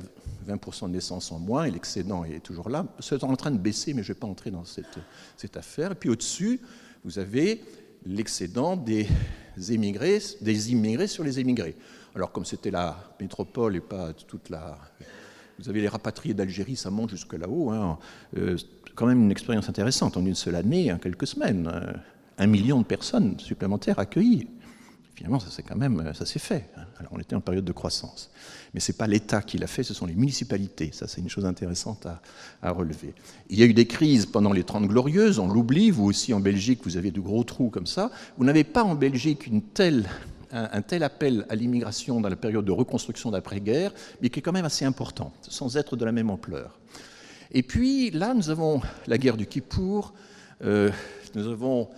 20% 0.48 0.88
de 0.88 0.94
naissances 0.94 1.32
en 1.32 1.40
moins 1.40 1.66
et 1.66 1.72
l'excédent 1.72 2.24
est 2.26 2.40
toujours 2.40 2.70
là. 2.70 2.86
C'est 3.00 3.24
en 3.24 3.36
train 3.36 3.52
de 3.52 3.58
baisser, 3.58 3.94
mais 3.94 4.04
je 4.04 4.12
ne 4.12 4.14
vais 4.16 4.20
pas 4.20 4.28
entrer 4.28 4.52
dans 4.52 4.66
cette, 4.66 5.58
affaire. 5.58 5.92
Et 5.92 5.96
puis 5.96 6.10
au-dessus, 6.10 6.60
vous 7.04 7.20
avez 7.20 7.62
l'excédent 8.06 8.76
des 8.76 9.08
des 9.56 9.76
immigrés 9.76 11.08
sur 11.08 11.24
les 11.24 11.40
émigrés. 11.40 11.76
Alors, 12.16 12.32
comme 12.32 12.44
c'était 12.44 12.72
la 12.72 12.98
métropole 13.20 13.76
et 13.76 13.82
pas 13.82 14.14
toute 14.14 14.50
la, 14.50 14.80
vous 15.60 15.70
avez 15.70 15.82
les 15.82 15.88
rapatriés 15.88 16.34
d'Algérie, 16.34 16.76
ça 16.76 16.90
monte 16.90 17.12
jusque 17.12 17.34
là-haut. 17.34 17.70
Hein. 17.72 17.98
Euh, 18.38 18.58
quand 18.96 19.06
même 19.06 19.24
une 19.24 19.32
expérience 19.32 19.70
intéressante. 19.70 20.18
En 20.18 20.26
une 20.26 20.36
seule 20.36 20.56
année, 20.56 20.92
en 20.92 20.98
quelques 20.98 21.28
semaines, 21.28 21.70
un 22.38 22.48
million 22.48 22.80
de 22.80 22.86
personnes 22.86 23.40
supplémentaires 23.40 24.00
accueillies. 24.00 24.48
finalement, 25.16 25.40
ça 25.40 25.50
s'est 25.50 25.64
quand 25.64 25.76
même, 25.76 26.12
ça 26.14 26.26
s'est 26.26 26.40
fait. 26.40 26.70
Hein. 26.78 26.86
Alors, 27.00 27.14
on 27.14 27.20
était 27.20 27.36
en 27.36 27.42
période 27.42 27.66
de 27.66 27.72
croissance. 27.72 28.32
Mais 28.74 28.80
ce 28.80 28.92
n'est 28.92 28.98
pas 28.98 29.08
l'État 29.08 29.42
qui 29.42 29.58
l'a 29.58 29.68
fait, 29.68 29.84
ce 29.84 29.94
sont 29.94 30.06
les 30.06 30.16
municipalités. 30.16 30.90
Ça, 30.94 31.08
c'est 31.08 31.22
une 31.22 31.30
chose 31.30 31.46
intéressante 31.46 32.08
à, 32.62 32.72
relever. 32.72 33.14
Il 33.50 33.60
y 33.60 33.64
a 33.64 33.66
eu 33.66 33.74
des 33.74 33.86
crises 33.86 34.26
pendant 34.26 34.52
les 34.52 34.64
Trente 34.64 34.88
Glorieuses, 34.88 35.40
on 35.40 35.48
l'oublie. 35.48 35.92
Vous 35.92 36.06
aussi, 36.06 36.34
en 36.34 36.40
Belgique, 36.40 36.82
vous 36.84 36.98
avez 36.98 37.12
de 37.12 37.20
gros 37.20 37.44
trous 37.44 37.70
comme 37.70 37.88
ça. 37.88 38.12
Vous 38.38 38.46
n'avez 38.46 38.64
pas 38.64 38.84
en 38.84 38.96
Belgique 38.96 39.46
une 39.48 39.62
telle 39.62 40.10
un, 40.54 40.82
tel 40.82 41.04
appel 41.04 41.46
à 41.50 41.56
l'immigration 41.56 42.22
dans 42.22 42.30
la 42.30 42.36
période 42.36 42.66
de 42.66 42.72
reconstruction 42.72 43.32
d'après-guerre, 43.32 43.92
mais 44.22 44.30
qui 44.30 44.40
est 44.40 44.42
quand 44.42 44.52
même 44.52 44.66
assez 44.66 44.86
important, 44.86 45.34
sans 45.42 45.78
être 45.78 45.96
de 45.96 46.06
la 46.06 46.12
même 46.12 46.30
ampleur. 46.30 46.80
Et 47.52 47.64
puis 47.64 48.12
là, 48.12 48.34
nous 48.34 48.50
avons 48.50 48.82
la 49.08 49.18
guerre 49.18 49.38
du 49.38 49.48
Kippour, 49.48 50.14
euh, 50.64 50.92
nous 51.36 51.48
avons 51.48 51.90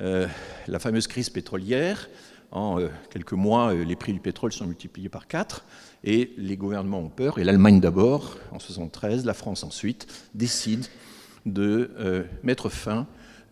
euh, 0.00 0.26
la 0.66 0.78
fameuse 0.78 1.06
crise 1.06 1.30
pétrolière. 1.30 2.08
En 2.50 2.80
euh, 2.80 2.88
quelques 3.10 3.34
mois, 3.34 3.74
les 3.74 3.96
prix 3.96 4.14
du 4.14 4.20
pétrole 4.20 4.52
sont 4.52 4.66
multipliés 4.66 5.10
par 5.10 5.26
quatre 5.26 5.64
et 6.02 6.32
les 6.38 6.56
gouvernements 6.56 7.00
ont 7.00 7.10
peur, 7.10 7.38
et 7.38 7.44
l'Allemagne 7.44 7.80
d'abord, 7.80 8.38
en 8.50 8.56
1973, 8.56 9.26
la 9.26 9.34
France 9.34 9.64
ensuite, 9.64 10.06
décide 10.34 10.86
de 11.44 11.90
mettre 12.42 12.68
fin 12.68 13.06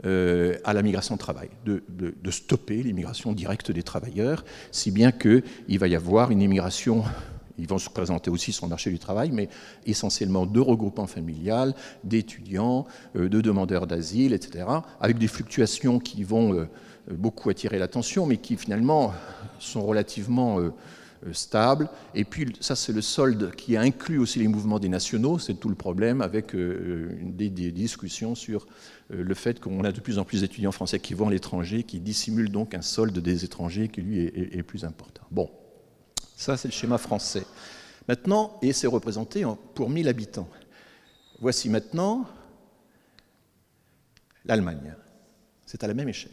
à 0.04 0.72
la 0.72 0.82
migration 0.82 1.14
de 1.14 1.20
travail, 1.20 1.48
de, 1.64 1.82
de 1.88 2.30
stopper 2.30 2.82
l'immigration 2.82 3.32
directe 3.32 3.70
des 3.72 3.82
travailleurs, 3.82 4.44
si 4.70 4.90
bien 4.90 5.11
qu'il 5.11 5.78
va 5.78 5.88
y 5.88 5.96
avoir 5.96 6.30
une 6.30 6.42
immigration 6.42 7.02
ils 7.59 7.66
vont 7.66 7.78
se 7.78 7.88
présenter 7.88 8.30
aussi 8.30 8.52
sur 8.52 8.66
le 8.66 8.70
marché 8.70 8.90
du 8.90 8.98
travail, 8.98 9.30
mais 9.32 9.48
essentiellement 9.87 10.46
de 10.46 10.61
regroupements 10.61 11.06
familiales, 11.06 11.74
d'étudiants, 12.04 12.87
euh, 13.16 13.28
de 13.28 13.40
demandeurs 13.40 13.87
d'asile, 13.87 14.32
etc., 14.32 14.66
avec 15.00 15.18
des 15.18 15.28
fluctuations 15.28 15.98
qui 15.98 16.24
vont 16.24 16.54
euh, 16.54 16.68
beaucoup 17.11 17.50
attirer 17.50 17.78
l'attention, 17.78 18.26
mais 18.26 18.37
qui 18.37 18.56
finalement 18.56 19.14
sont 19.59 19.85
relativement 19.85 20.59
euh, 21.26 21.32
stables. 21.32 21.88
Et 22.14 22.24
puis 22.24 22.54
ça, 22.60 22.76
c'est 22.76 22.92
le 22.92 23.02
solde 23.02 23.54
qui 23.56 23.76
inclut 23.76 24.18
aussi 24.18 24.38
les 24.38 24.48
mouvements 24.48 24.78
des 24.78 24.88
nationaux, 24.88 25.38
c'est 25.38 25.54
tout 25.54 25.68
le 25.68 25.74
problème 25.74 26.20
avec 26.20 26.54
des, 26.54 27.50
discussions 27.50 28.34
sur 28.34 28.66
le 29.10 29.34
fait 29.34 29.60
qu'on 29.60 29.84
a 29.84 29.92
de 29.92 30.00
plus 30.00 30.18
en 30.18 30.24
plus 30.24 30.40
d'étudiants 30.40 30.72
français 30.72 30.98
qui 30.98 31.14
vont 31.14 31.28
à 31.28 31.30
l'étranger, 31.30 31.82
qui 31.82 32.00
dissimulent 32.00 32.50
donc 32.50 32.74
un 32.74 32.82
solde 32.82 33.18
des 33.18 33.44
étrangers 33.44 33.88
qui, 33.88 34.00
lui, 34.00 34.20
est 34.20 34.62
plus 34.62 34.84
important. 34.84 35.22
Bon. 35.30 35.50
Ça, 36.36 36.56
c'est 36.56 36.68
le 36.68 36.72
schéma 36.72 36.98
français. 36.98 37.46
Maintenant, 38.08 38.58
et 38.62 38.72
c'est 38.72 38.86
représenté 38.86 39.44
pour 39.74 39.90
1000 39.90 40.06
habitants. 40.08 40.48
Voici 41.40 41.68
maintenant 41.68 42.26
l'Allemagne. 44.44 44.94
C'est 45.64 45.82
à 45.82 45.88
la 45.88 45.94
même 45.94 46.08
échelle. 46.08 46.30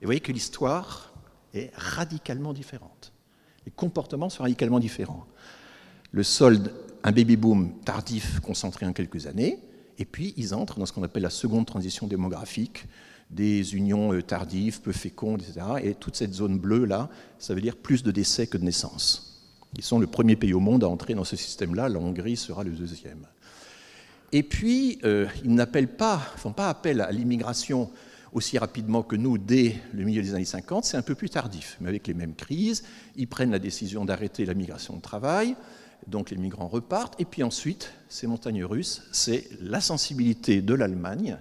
Et 0.00 0.04
vous 0.04 0.06
voyez 0.06 0.20
que 0.20 0.30
l'histoire 0.30 1.12
est 1.54 1.70
radicalement 1.74 2.52
différente. 2.52 3.12
Les 3.66 3.72
comportements 3.72 4.30
sont 4.30 4.42
radicalement 4.42 4.80
différents. 4.80 5.26
Le 6.12 6.22
solde, 6.22 6.72
un 7.02 7.12
baby-boom 7.12 7.80
tardif 7.84 8.40
concentré 8.40 8.86
en 8.86 8.92
quelques 8.92 9.26
années, 9.26 9.58
et 9.98 10.04
puis 10.04 10.32
ils 10.36 10.54
entrent 10.54 10.78
dans 10.78 10.86
ce 10.86 10.92
qu'on 10.92 11.02
appelle 11.02 11.22
la 11.22 11.30
seconde 11.30 11.66
transition 11.66 12.06
démographique, 12.06 12.86
des 13.30 13.76
unions 13.76 14.12
euh, 14.14 14.22
tardives, 14.22 14.80
peu 14.80 14.92
fécondes, 14.92 15.42
etc. 15.42 15.66
Et 15.82 15.94
toute 15.94 16.16
cette 16.16 16.32
zone 16.32 16.58
bleue-là, 16.58 17.10
ça 17.38 17.54
veut 17.54 17.60
dire 17.60 17.76
plus 17.76 18.02
de 18.02 18.10
décès 18.10 18.46
que 18.46 18.56
de 18.56 18.64
naissances. 18.64 19.44
Ils 19.76 19.84
sont 19.84 19.98
le 19.98 20.06
premier 20.06 20.36
pays 20.36 20.54
au 20.54 20.60
monde 20.60 20.82
à 20.82 20.88
entrer 20.88 21.14
dans 21.14 21.24
ce 21.24 21.36
système-là, 21.36 21.88
la 21.88 21.98
Hongrie 21.98 22.36
sera 22.36 22.64
le 22.64 22.70
deuxième. 22.70 23.26
Et 24.32 24.42
puis, 24.42 24.98
euh, 25.04 25.26
ils 25.44 25.54
n'appellent 25.54 25.94
pas, 25.94 26.18
font 26.36 26.52
pas 26.52 26.68
appel 26.68 27.00
à 27.00 27.10
l'immigration 27.10 27.90
aussi 28.32 28.58
rapidement 28.58 29.02
que 29.02 29.16
nous 29.16 29.38
dès 29.38 29.76
le 29.92 30.04
milieu 30.04 30.22
des 30.22 30.34
années 30.34 30.44
50, 30.44 30.84
c'est 30.84 30.96
un 30.96 31.02
peu 31.02 31.14
plus 31.14 31.30
tardif, 31.30 31.76
mais 31.80 31.88
avec 31.88 32.06
les 32.06 32.14
mêmes 32.14 32.34
crises, 32.34 32.84
ils 33.16 33.28
prennent 33.28 33.50
la 33.50 33.58
décision 33.58 34.04
d'arrêter 34.04 34.44
la 34.44 34.54
migration 34.54 34.96
de 34.96 35.00
travail, 35.00 35.56
donc 36.06 36.30
les 36.30 36.36
migrants 36.36 36.68
repartent, 36.68 37.20
et 37.20 37.24
puis 37.24 37.42
ensuite, 37.42 37.92
ces 38.08 38.26
montagnes 38.26 38.64
russes, 38.64 39.02
c'est 39.12 39.48
la 39.60 39.80
sensibilité 39.80 40.62
de 40.62 40.74
l'Allemagne 40.74 41.38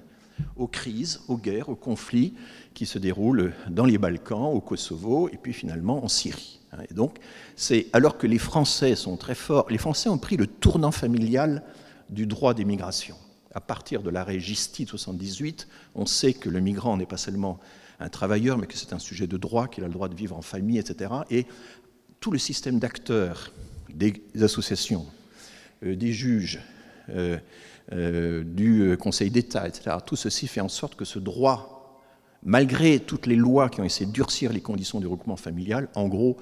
aux 0.56 0.68
crises, 0.68 1.22
aux 1.28 1.38
guerres, 1.38 1.70
aux 1.70 1.76
conflits 1.76 2.34
qui 2.74 2.86
se 2.86 3.00
déroulent 3.00 3.54
dans 3.70 3.86
les 3.86 3.98
Balkans, 3.98 4.54
au 4.54 4.62
Kosovo 4.62 5.30
et 5.30 5.38
puis 5.38 5.54
finalement 5.54 6.04
en 6.04 6.08
Syrie. 6.08 6.60
Et 6.90 6.94
donc, 6.94 7.18
c'est 7.56 7.88
alors 7.94 8.18
que 8.18 8.28
les 8.28 8.38
Français 8.38 8.96
sont 8.96 9.18
très 9.18 9.36
forts, 9.36 9.68
les 9.70 9.78
Français 9.78 10.10
ont 10.10 10.18
pris 10.18 10.38
le 10.38 10.46
tournant 10.46 10.92
familial 10.92 11.64
du 12.10 12.28
droit 12.28 12.54
des 12.54 12.66
migrations. 12.66 13.16
À 13.54 13.62
partir 13.62 14.04
de 14.04 14.10
l'arrêt 14.10 14.40
Gisti 14.40 14.86
de 14.86 14.90
78, 14.90 15.68
on 15.96 16.06
sait 16.06 16.34
que 16.34 16.50
le 16.50 16.60
migrant 16.60 16.98
n'est 16.98 17.06
pas 17.06 17.18
seulement 17.18 17.60
un 18.00 18.10
travailleur, 18.10 18.58
mais 18.58 18.68
que 18.68 18.78
c'est 18.78 18.94
un 18.94 19.00
sujet 19.00 19.28
de 19.28 19.38
droit, 19.38 19.68
qu'il 19.68 19.84
a 19.84 19.88
le 19.88 19.94
droit 19.94 20.10
de 20.10 20.16
vivre 20.16 20.36
en 20.38 20.42
famille, 20.42 20.78
etc. 20.78 21.12
Et 21.32 21.46
tout 22.20 22.32
le 22.32 22.38
système 22.38 22.80
d'acteurs, 22.80 23.52
des 23.90 24.22
associations, 24.42 25.06
euh, 25.84 25.96
des 25.96 26.14
juges, 26.14 26.60
euh, 27.10 27.38
euh, 27.94 28.44
du 28.44 28.98
Conseil 28.98 29.32
d'État, 29.32 29.68
etc. 29.68 29.96
Tout 30.06 30.16
ceci 30.16 30.48
fait 30.48 30.62
en 30.62 30.70
sorte 30.70 30.96
que 30.96 31.06
ce 31.06 31.20
droit, 31.20 32.04
malgré 32.44 33.00
toutes 33.00 33.26
les 33.26 33.36
lois 33.36 33.70
qui 33.70 33.80
ont 33.80 33.86
essayé 33.86 34.06
de 34.06 34.12
durcir 34.12 34.52
les 34.52 34.62
conditions 34.62 35.00
du 35.00 35.08
regroupement 35.08 35.38
familial, 35.38 35.88
en 35.96 36.08
gros, 36.08 36.38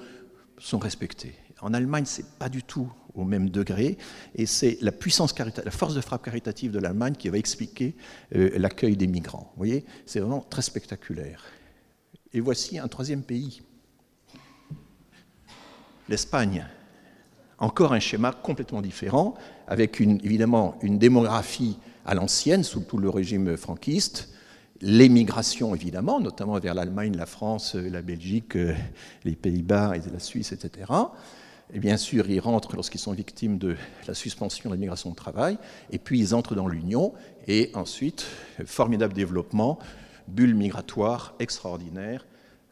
sont 0.58 0.78
respectées. 0.78 1.34
En 1.60 1.72
Allemagne, 1.74 2.04
ce 2.04 2.22
n'est 2.22 2.28
pas 2.38 2.48
du 2.48 2.62
tout 2.62 2.90
au 3.14 3.24
même 3.24 3.48
degré, 3.48 3.96
et 4.34 4.44
c'est 4.44 4.76
la 4.82 4.92
puissance 4.92 5.34
la 5.38 5.70
force 5.70 5.94
de 5.94 6.02
frappe 6.02 6.24
caritative 6.24 6.70
de 6.70 6.78
l'Allemagne 6.78 7.14
qui 7.14 7.30
va 7.30 7.38
expliquer 7.38 7.96
euh, 8.34 8.50
l'accueil 8.58 8.96
des 8.96 9.06
migrants. 9.06 9.50
Vous 9.54 9.58
voyez, 9.58 9.86
c'est 10.04 10.20
vraiment 10.20 10.44
très 10.50 10.62
spectaculaire. 10.62 11.42
Et 12.34 12.40
voici 12.40 12.78
un 12.78 12.88
troisième 12.88 13.22
pays, 13.22 13.62
l'Espagne 16.08 16.66
encore 17.58 17.92
un 17.92 18.00
schéma 18.00 18.32
complètement 18.32 18.82
différent, 18.82 19.34
avec 19.66 20.00
évidemment 20.00 20.76
une 20.82 20.98
démographie 20.98 21.78
à 22.04 22.14
l'ancienne, 22.14 22.62
sous 22.62 22.80
tout 22.80 22.98
le 22.98 23.08
régime 23.08 23.56
franquiste, 23.56 24.28
l'émigration 24.82 25.74
évidemment, 25.74 26.20
notamment 26.20 26.58
vers 26.58 26.74
l'Allemagne, 26.74 27.16
la 27.16 27.26
France, 27.26 27.74
la 27.74 28.02
Belgique, 28.02 28.58
les 29.24 29.34
Pays-Bas 29.34 29.94
et 29.96 30.10
la 30.12 30.20
Suisse, 30.20 30.52
etc. 30.52 30.92
Et 31.74 31.80
bien 31.80 31.96
sûr, 31.96 32.30
ils 32.30 32.40
rentrent 32.40 32.76
lorsqu'ils 32.76 33.00
sont 33.00 33.12
victimes 33.12 33.58
de 33.58 33.76
la 34.06 34.14
suspension 34.14 34.70
de 34.70 34.74
l'immigration 34.74 35.10
de 35.10 35.16
travail, 35.16 35.58
et 35.90 35.98
puis 35.98 36.20
ils 36.20 36.34
entrent 36.34 36.54
dans 36.54 36.68
l'Union, 36.68 37.12
et 37.48 37.70
ensuite, 37.74 38.26
formidable 38.64 39.14
développement, 39.14 39.78
bulle 40.28 40.54
migratoire 40.54 41.34
extraordinaire, 41.40 42.24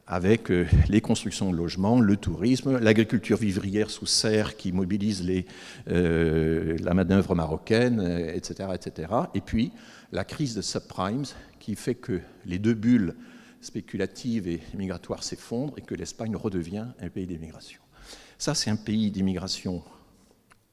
avec 0.07 0.51
euh, 0.51 0.67
les 0.89 1.01
constructions 1.01 1.51
de 1.51 1.57
logements, 1.57 1.99
le 1.99 2.17
tourisme, 2.17 2.79
l'agriculture 2.79 3.39
vivrière 3.39 3.91
sous 3.91 4.07
serre 4.07 4.57
qui 4.57 4.73
mobilise 4.73 5.25
euh, 5.89 6.77
la 6.83 6.95
manœuvre 6.95 7.35
marocaine, 7.35 8.01
etc., 8.35 8.69
euh, 8.69 8.75
etc. 8.75 9.13
Et 9.35 9.41
puis 9.41 9.73
la 10.13 10.25
crise 10.25 10.55
de 10.55 10.63
subprimes 10.63 11.25
qui 11.59 11.75
fait 11.75 11.95
que 11.95 12.21
les 12.45 12.59
deux 12.59 12.75
bulles 12.75 13.15
spéculatives 13.63 14.47
et 14.47 14.61
migratoires 14.75 15.23
s'effondrent 15.23 15.75
et 15.79 15.83
que 15.83 15.95
l'Espagne 15.95 16.37
redevient 16.37 16.87
un 17.01 17.09
pays 17.09 17.27
d'immigration. 17.27 17.84
Ça, 18.39 18.55
c'est 18.55 18.71
un 18.71 18.77
pays 18.77 19.11
d'immigration 19.11 19.83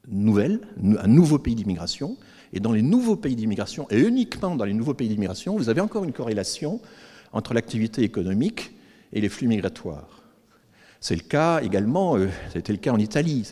nouvelle, 0.08 0.62
un 1.00 1.08
nouveau 1.08 1.40
pays 1.40 1.56
d'immigration. 1.56 2.18
Et 2.54 2.60
dans 2.60 2.72
les 2.72 2.82
nouveaux 2.82 3.16
pays 3.16 3.36
d'immigration, 3.36 3.88
et 3.90 4.00
uniquement 4.00 4.56
dans 4.56 4.66
les 4.66 4.74
nouveaux 4.74 4.94
pays 4.94 5.08
d'immigration, 5.08 5.56
vous 5.56 5.70
avez 5.70 5.82
encore 5.82 6.04
une 6.04 6.12
corrélation 6.12 6.82
entre 7.32 7.54
l'activité 7.54 8.04
économique 8.04 8.72
et 9.14 9.22
les 9.22 9.30
flux 9.30 9.48
migratoires. 9.48 10.24
C'est 11.00 11.16
le 11.16 11.22
cas 11.22 11.62
également, 11.62 12.18
euh, 12.18 12.28
c'était 12.54 12.74
le 12.74 12.78
cas 12.78 12.92
en 12.92 13.00
Italie, 13.00 13.50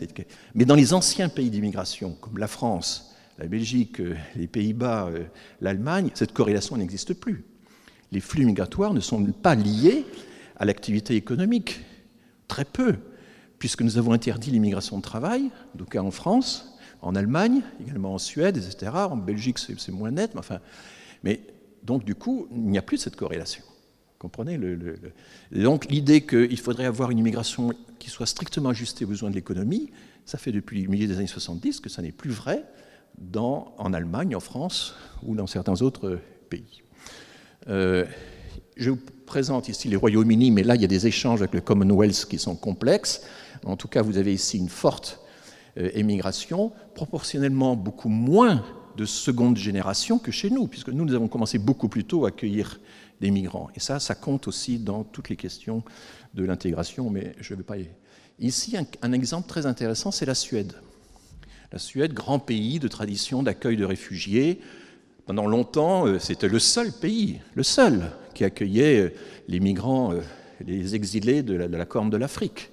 mais 0.54 0.64
dans 0.64 0.76
les 0.76 0.92
anciens 0.92 1.28
pays 1.28 1.50
d'immigration, 1.50 2.16
comme 2.20 2.38
la 2.38 2.46
France, 2.46 3.16
la 3.38 3.46
Belgique, 3.46 4.00
euh, 4.00 4.14
les 4.36 4.46
Pays-Bas, 4.46 5.08
euh, 5.08 5.24
l'Allemagne, 5.60 6.10
cette 6.14 6.32
corrélation 6.32 6.76
n'existe 6.76 7.14
plus. 7.14 7.44
Les 8.12 8.20
flux 8.20 8.44
migratoires 8.44 8.94
ne 8.94 9.00
sont 9.00 9.24
pas 9.24 9.54
liés 9.54 10.04
à 10.56 10.64
l'activité 10.64 11.16
économique, 11.16 11.80
très 12.46 12.64
peu, 12.64 12.96
puisque 13.60 13.82
nous 13.82 13.98
avons 13.98 14.12
interdit 14.12 14.50
l'immigration 14.50 14.96
de 14.96 15.02
travail, 15.02 15.50
donc 15.76 15.94
en 15.94 16.10
France, 16.10 16.76
en 17.02 17.14
Allemagne, 17.14 17.60
également 17.80 18.14
en 18.14 18.18
Suède, 18.18 18.56
etc. 18.56 18.90
En 18.94 19.16
Belgique, 19.16 19.58
c'est 19.58 19.92
moins 19.92 20.10
net, 20.10 20.32
mais 20.34 20.40
enfin. 20.40 20.58
Mais 21.22 21.42
donc, 21.84 22.04
du 22.04 22.14
coup, 22.14 22.48
il 22.50 22.62
n'y 22.62 22.78
a 22.78 22.82
plus 22.82 22.96
cette 22.96 23.16
corrélation. 23.16 23.62
Comprenez 24.18 24.56
le, 24.56 24.98
Donc 25.52 25.90
l'idée 25.90 26.22
qu'il 26.26 26.58
faudrait 26.58 26.86
avoir 26.86 27.10
une 27.10 27.18
immigration 27.18 27.72
qui 27.98 28.10
soit 28.10 28.26
strictement 28.26 28.70
ajustée 28.70 29.04
aux 29.04 29.08
besoins 29.08 29.30
de 29.30 29.34
l'économie, 29.34 29.90
ça 30.24 30.38
fait 30.38 30.52
depuis 30.52 30.82
le 30.82 30.88
milieu 30.88 31.06
des 31.06 31.18
années 31.18 31.26
70 31.26 31.80
que 31.80 31.88
ça 31.88 32.02
n'est 32.02 32.12
plus 32.12 32.30
vrai 32.30 32.64
en 33.34 33.92
Allemagne, 33.92 34.34
en 34.34 34.40
France 34.40 34.94
ou 35.22 35.34
dans 35.34 35.46
certains 35.46 35.82
autres 35.82 36.18
pays. 36.48 36.82
Euh, 37.68 38.06
vous 38.78 38.98
présente 39.30 39.68
ici 39.68 39.86
les 39.86 39.94
Royaumes-Unis, 39.94 40.50
mais 40.50 40.64
là 40.64 40.74
il 40.74 40.82
y 40.82 40.84
a 40.84 40.88
des 40.88 41.06
échanges 41.06 41.40
avec 41.40 41.54
le 41.54 41.60
Commonwealth 41.60 42.26
qui 42.28 42.36
sont 42.36 42.56
complexes. 42.56 43.22
En 43.64 43.76
tout 43.76 43.86
cas, 43.86 44.02
vous 44.02 44.18
avez 44.18 44.34
ici 44.34 44.58
une 44.58 44.68
forte 44.68 45.20
euh, 45.78 45.88
émigration, 45.94 46.72
proportionnellement 46.96 47.76
beaucoup 47.76 48.08
moins 48.08 48.64
de 48.96 49.04
seconde 49.04 49.56
génération 49.56 50.18
que 50.18 50.32
chez 50.32 50.50
nous, 50.50 50.66
puisque 50.66 50.88
nous, 50.88 51.04
nous 51.04 51.14
avons 51.14 51.28
commencé 51.28 51.58
beaucoup 51.58 51.88
plus 51.88 52.02
tôt 52.02 52.24
à 52.24 52.30
accueillir 52.30 52.80
des 53.20 53.30
migrants. 53.30 53.68
Et 53.76 53.80
ça, 53.80 54.00
ça 54.00 54.16
compte 54.16 54.48
aussi 54.48 54.80
dans 54.80 55.04
toutes 55.04 55.28
les 55.28 55.36
questions 55.36 55.84
de 56.34 56.44
l'intégration, 56.44 57.08
mais 57.08 57.36
je 57.38 57.54
ne 57.54 57.58
vais 57.58 57.64
pas 57.64 57.78
y... 57.78 57.88
Ici, 58.40 58.76
un, 58.76 58.84
un 59.00 59.12
exemple 59.12 59.48
très 59.48 59.64
intéressant, 59.64 60.10
c'est 60.10 60.26
la 60.26 60.34
Suède. 60.34 60.72
La 61.70 61.78
Suède, 61.78 62.14
grand 62.14 62.40
pays 62.40 62.80
de 62.80 62.88
tradition 62.88 63.44
d'accueil 63.44 63.76
de 63.76 63.84
réfugiés, 63.84 64.60
pendant 65.24 65.46
longtemps, 65.46 66.08
euh, 66.08 66.18
c'était 66.18 66.48
le 66.48 66.58
seul 66.58 66.90
pays, 66.90 67.38
le 67.54 67.62
seul, 67.62 68.10
qui 68.34 68.44
accueillait 68.44 69.00
euh, 69.00 69.12
les 69.48 69.60
migrants, 69.60 70.12
euh, 70.12 70.20
les 70.66 70.94
exilés 70.94 71.42
de 71.42 71.54
la, 71.54 71.84
Corne 71.86 72.10
de 72.10 72.16
l'Afrique. 72.16 72.70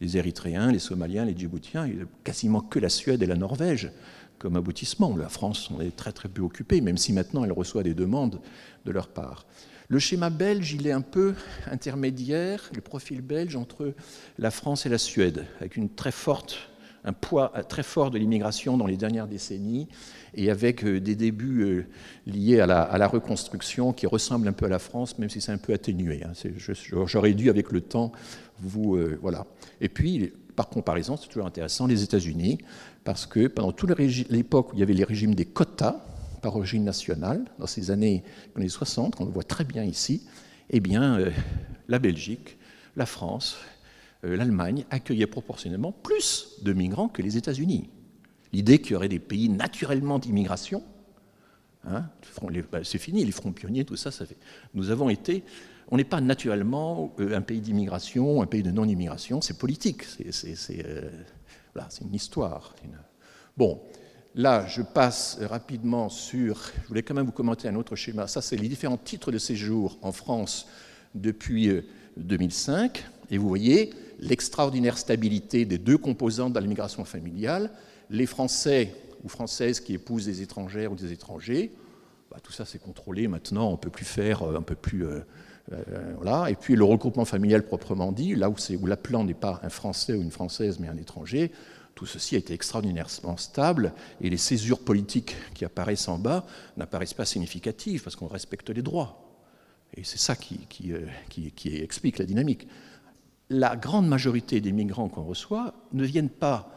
Les 0.00 0.16
Érythréens, 0.16 0.72
les 0.72 0.78
Somaliens, 0.78 1.24
les 1.24 1.36
Djiboutiens, 1.36 1.88
quasiment 2.24 2.60
que 2.60 2.78
la 2.78 2.88
Suède 2.88 3.22
et 3.22 3.26
la 3.26 3.36
Norvège 3.36 3.92
comme 4.38 4.56
aboutissement. 4.56 5.16
La 5.16 5.28
France 5.28 5.70
on 5.70 5.80
est 5.80 5.94
très 5.94 6.10
très 6.10 6.28
peu 6.28 6.42
occupée, 6.42 6.80
même 6.80 6.98
si 6.98 7.12
maintenant 7.12 7.44
elle 7.44 7.52
reçoit 7.52 7.84
des 7.84 7.94
demandes 7.94 8.40
de 8.84 8.90
leur 8.90 9.06
part. 9.06 9.46
Le 9.88 9.98
schéma 9.98 10.30
belge, 10.30 10.72
il 10.72 10.86
est 10.86 10.92
un 10.92 11.02
peu 11.02 11.34
intermédiaire, 11.70 12.70
le 12.74 12.80
profil 12.80 13.20
belge 13.20 13.56
entre 13.56 13.94
la 14.38 14.50
France 14.50 14.86
et 14.86 14.88
la 14.88 14.98
Suède, 14.98 15.44
avec 15.60 15.76
une 15.76 15.90
très 15.90 16.12
forte, 16.12 16.71
un 17.04 17.12
poids 17.12 17.52
très 17.68 17.82
fort 17.82 18.10
de 18.10 18.18
l'immigration 18.18 18.76
dans 18.76 18.86
les 18.86 18.96
dernières 18.96 19.26
décennies 19.26 19.88
et 20.34 20.50
avec 20.50 20.84
euh, 20.84 21.00
des 21.00 21.16
débuts 21.16 21.62
euh, 21.62 21.86
liés 22.26 22.60
à 22.60 22.66
la, 22.66 23.06
reconstruction 23.08 23.92
qui 23.92 24.06
ressemblent 24.06 24.48
un 24.48 24.52
peu 24.52 24.66
à 24.66 24.68
la 24.68 24.78
France, 24.78 25.18
même 25.18 25.28
si 25.28 25.40
c'est 25.40 25.52
un 25.52 25.58
peu 25.58 25.72
atténué. 25.72 26.22
Hein. 26.24 26.32
J'aurais 27.06 27.34
dû, 27.34 27.50
avec 27.50 27.72
le 27.72 27.80
temps, 27.80 28.12
vous. 28.60 28.96
Euh, 28.96 29.18
voilà. 29.20 29.46
Et 29.80 29.88
puis, 29.88 30.32
par 30.54 30.68
comparaison, 30.68 31.16
c'est 31.16 31.28
toujours 31.28 31.46
intéressant, 31.46 31.86
les 31.86 32.02
États-Unis, 32.02 32.58
parce 33.04 33.26
que 33.26 33.48
pendant 33.48 33.72
toute 33.72 33.90
l'époque 33.98 34.72
où 34.72 34.76
il 34.76 34.80
y 34.80 34.82
avait 34.82 34.94
les 34.94 35.04
régimes 35.04 35.34
des 35.34 35.46
quotas 35.46 36.04
par 36.40 36.56
origine 36.56 36.84
nationale, 36.84 37.44
dans 37.58 37.66
ces 37.66 37.90
années, 37.90 38.22
années 38.56 38.68
60, 38.68 39.16
qu'on 39.16 39.24
le 39.24 39.30
voit 39.30 39.42
très 39.42 39.64
bien 39.64 39.84
ici, 39.84 40.22
eh 40.70 40.80
bien, 40.80 41.18
la 41.88 41.98
Belgique, 41.98 42.58
la 42.96 43.06
France, 43.06 43.56
l'Allemagne 44.22 44.84
accueillaient 44.90 45.26
proportionnellement 45.26 45.92
plus 45.92 46.58
de 46.62 46.72
migrants 46.72 47.08
que 47.08 47.22
les 47.22 47.36
États-Unis. 47.36 47.90
L'idée 48.52 48.80
qu'il 48.80 48.92
y 48.92 48.94
aurait 48.94 49.08
des 49.08 49.18
pays 49.18 49.48
naturellement 49.48 50.18
d'immigration, 50.18 50.82
hein, 51.84 52.04
bah, 52.70 52.80
c'est 52.84 52.98
fini, 52.98 53.24
les 53.24 53.32
fronts 53.32 53.52
pionniers, 53.52 53.84
tout 53.84 53.96
ça, 53.96 54.10
ça 54.10 54.26
fait. 54.26 54.36
Nous 54.74 54.90
avons 54.90 55.08
été 55.08 55.42
on 55.92 55.98
n'est 55.98 56.04
pas 56.04 56.22
naturellement 56.22 57.14
euh, 57.20 57.36
un 57.36 57.42
pays 57.42 57.60
d'immigration, 57.60 58.40
un 58.40 58.46
pays 58.46 58.62
de 58.62 58.70
non-immigration, 58.70 59.42
c'est 59.42 59.58
politique, 59.58 60.04
c'est 60.04 60.86
euh, 60.86 61.10
une 62.00 62.14
histoire. 62.14 62.74
Bon, 63.58 63.82
là, 64.34 64.66
je 64.66 64.80
passe 64.80 65.38
rapidement 65.42 66.08
sur. 66.08 66.62
Je 66.82 66.88
voulais 66.88 67.02
quand 67.02 67.12
même 67.12 67.26
vous 67.26 67.32
commenter 67.32 67.68
un 67.68 67.74
autre 67.74 67.94
schéma. 67.94 68.26
Ça, 68.26 68.40
c'est 68.40 68.56
les 68.56 68.68
différents 68.68 68.96
titres 68.96 69.30
de 69.30 69.36
séjour 69.36 69.98
en 70.00 70.12
France 70.12 70.66
depuis 71.14 71.70
2005. 72.16 72.98
Euh, 72.98 73.26
Et 73.30 73.36
vous 73.36 73.48
voyez 73.48 73.90
l'extraordinaire 74.22 74.96
stabilité 74.96 75.66
des 75.66 75.78
deux 75.78 75.98
composantes 75.98 76.54
de 76.54 76.60
l'immigration 76.60 77.04
familiale 77.04 77.70
les 78.08 78.26
Français 78.26 78.94
ou 79.24 79.28
Françaises 79.28 79.80
qui 79.80 79.94
épousent 79.94 80.26
des 80.26 80.42
étrangères 80.42 80.92
ou 80.92 80.94
des 80.94 81.12
étrangers. 81.12 81.72
Bah, 82.30 82.38
tout 82.42 82.52
ça, 82.52 82.64
c'est 82.64 82.80
contrôlé 82.80 83.28
maintenant. 83.28 83.68
On 83.68 83.72
ne 83.72 83.76
peut 83.76 83.90
plus 83.90 84.04
faire 84.04 84.42
un 84.42 84.62
peu 84.62 84.74
plus. 84.74 85.04
Euh, 85.04 85.20
voilà. 86.16 86.50
Et 86.50 86.54
puis 86.54 86.76
le 86.76 86.84
regroupement 86.84 87.24
familial 87.24 87.64
proprement 87.64 88.12
dit, 88.12 88.34
là 88.34 88.50
où, 88.50 88.56
où 88.80 88.86
l'appelant 88.86 89.24
n'est 89.24 89.34
pas 89.34 89.60
un 89.62 89.68
Français 89.68 90.14
ou 90.14 90.22
une 90.22 90.30
Française, 90.30 90.78
mais 90.78 90.88
un 90.88 90.96
étranger, 90.96 91.52
tout 91.94 92.06
ceci 92.06 92.36
a 92.36 92.38
été 92.38 92.54
extraordinairement 92.54 93.36
stable 93.36 93.92
et 94.20 94.30
les 94.30 94.38
césures 94.38 94.80
politiques 94.80 95.36
qui 95.54 95.64
apparaissent 95.64 96.08
en 96.08 96.18
bas 96.18 96.46
n'apparaissent 96.76 97.14
pas 97.14 97.26
significatives 97.26 98.02
parce 98.02 98.16
qu'on 98.16 98.28
respecte 98.28 98.70
les 98.70 98.82
droits. 98.82 99.18
Et 99.94 100.04
c'est 100.04 100.18
ça 100.18 100.34
qui, 100.34 100.66
euh, 100.92 101.06
explique 101.66 102.18
la 102.18 102.24
dynamique. 102.24 102.66
La 103.52 103.76
grande 103.76 104.08
majorité 104.08 104.60
des 104.60 104.72
migrants 104.72 105.08
qu'on 105.08 105.22
reçoit 105.22 105.74
ne 105.92 106.04
viennent 106.04 106.28
pas 106.30 106.74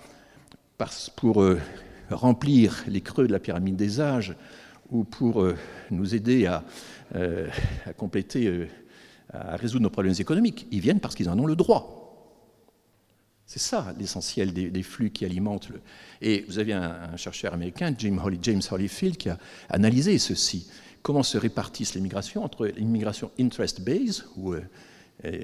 pour 1.16 1.42
euh, 1.42 1.60
remplir 2.12 2.84
les 2.88 3.02
creux 3.02 3.28
de 3.28 3.32
la 3.32 3.40
pyramide 3.40 3.76
des 3.76 4.00
âges 4.00 4.36
ou 4.92 5.04
pour 5.04 5.48
nous 5.90 6.14
aider 6.14 6.46
à, 6.46 6.64
à 7.16 7.94
compléter 7.94 8.68
à 9.34 9.56
résoudre 9.56 9.82
nos 9.82 9.90
problèmes 9.90 10.14
économiques. 10.20 10.68
Ils 10.70 10.80
viennent 10.80 11.00
parce 11.00 11.16
qu'ils 11.16 11.28
en 11.30 11.40
ont 11.40 11.48
le 11.48 11.56
droit. 11.56 12.06
C'est 13.46 13.60
ça 13.60 13.94
l'essentiel 14.00 14.54
des, 14.54 14.84
flux 14.84 15.12
qui 15.12 15.24
alimentent 15.24 15.70
le. 15.70 15.80
Et 16.22 16.46
vous 16.48 16.58
avez 16.58 16.74
un, 16.74 17.16
chercheur 17.16 17.54
américain, 17.54 17.94
James, 17.98 18.62
Holyfield, 18.72 19.18
qui 19.18 19.30
a 19.30 19.38
analysé 19.70 20.18
ceci. 20.18 20.68
Comment 21.04 21.22
se 21.22 21.38
répartissent 21.38 21.94
les 21.94 22.02
migrations 22.02 22.44
entre 22.44 22.66
l'immigration 22.66 23.30
interest-based, 23.40 24.26
ou 24.38 24.54
euh, 24.54 24.62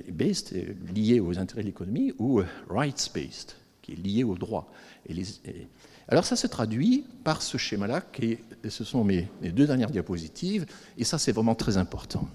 based, 0.10 0.76
liée 0.94 1.20
aux 1.20 1.38
intérêts 1.40 1.62
de 1.62 1.68
l'économie, 1.68 2.14
ou 2.20 2.40
euh, 2.40 2.46
rights-based, 2.70 3.56
qui 3.82 3.94
est 3.94 3.96
liée 3.96 4.24
aux 4.24 4.36
droits. 4.36 4.72
Et 5.08 5.14
les, 5.14 5.30
et... 5.46 5.68
alors 6.08 6.26
ça 6.26 6.36
se 6.36 6.48
traduit 6.48 7.06
par 7.24 7.42
ce 7.42 7.58
schéma-là, 7.58 8.02
qui 8.02 8.38
ce 8.68 8.84
sont 8.84 9.04
mes, 9.04 9.28
mes 9.42 9.52
deux 9.52 9.68
dernières 9.68 9.92
diapositives, 9.92 10.66
et 10.98 11.04
ça 11.04 11.18
c'est 11.18 11.32
vraiment 11.32 11.56
très 11.56 11.78
important 11.78 12.28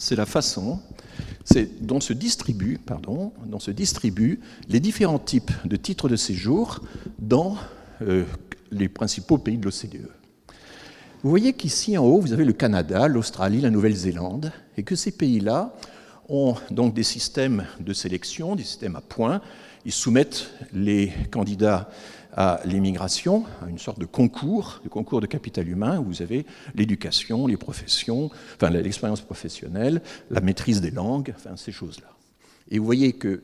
c'est 0.00 0.16
la 0.16 0.26
façon 0.26 0.80
dont 1.80 2.00
se, 2.00 2.12
distribuent, 2.12 2.78
pardon, 2.78 3.32
dont 3.44 3.58
se 3.58 3.70
distribuent 3.70 4.40
les 4.68 4.80
différents 4.80 5.18
types 5.18 5.52
de 5.64 5.76
titres 5.76 6.08
de 6.08 6.16
séjour 6.16 6.80
dans 7.18 7.56
euh, 8.02 8.24
les 8.70 8.88
principaux 8.88 9.36
pays 9.36 9.58
de 9.58 9.64
l'OCDE. 9.64 10.08
Vous 11.22 11.28
voyez 11.28 11.52
qu'ici 11.52 11.98
en 11.98 12.04
haut, 12.04 12.18
vous 12.18 12.32
avez 12.32 12.46
le 12.46 12.54
Canada, 12.54 13.08
l'Australie, 13.08 13.60
la 13.60 13.70
Nouvelle-Zélande, 13.70 14.52
et 14.78 14.84
que 14.84 14.96
ces 14.96 15.12
pays-là 15.12 15.74
ont 16.30 16.54
donc 16.70 16.94
des 16.94 17.02
systèmes 17.02 17.66
de 17.80 17.92
sélection, 17.92 18.56
des 18.56 18.64
systèmes 18.64 18.96
à 18.96 19.00
points. 19.00 19.42
Ils 19.84 19.92
soumettent 19.92 20.50
les 20.72 21.12
candidats 21.30 21.90
à 22.32 22.60
l'immigration, 22.64 23.44
à 23.62 23.68
une 23.68 23.78
sorte 23.78 23.98
de 23.98 24.06
concours, 24.06 24.80
de 24.84 24.88
concours 24.88 25.20
de 25.20 25.26
capital 25.26 25.68
humain, 25.68 25.98
où 25.98 26.04
vous 26.04 26.22
avez 26.22 26.46
l'éducation, 26.74 27.46
les 27.46 27.56
professions, 27.56 28.30
enfin 28.54 28.70
l'expérience 28.70 29.20
professionnelle, 29.20 30.00
la 30.30 30.40
maîtrise 30.40 30.80
des 30.80 30.92
langues, 30.92 31.34
enfin 31.36 31.56
ces 31.56 31.72
choses-là. 31.72 32.08
Et 32.70 32.78
vous 32.78 32.84
voyez 32.84 33.12
que, 33.12 33.42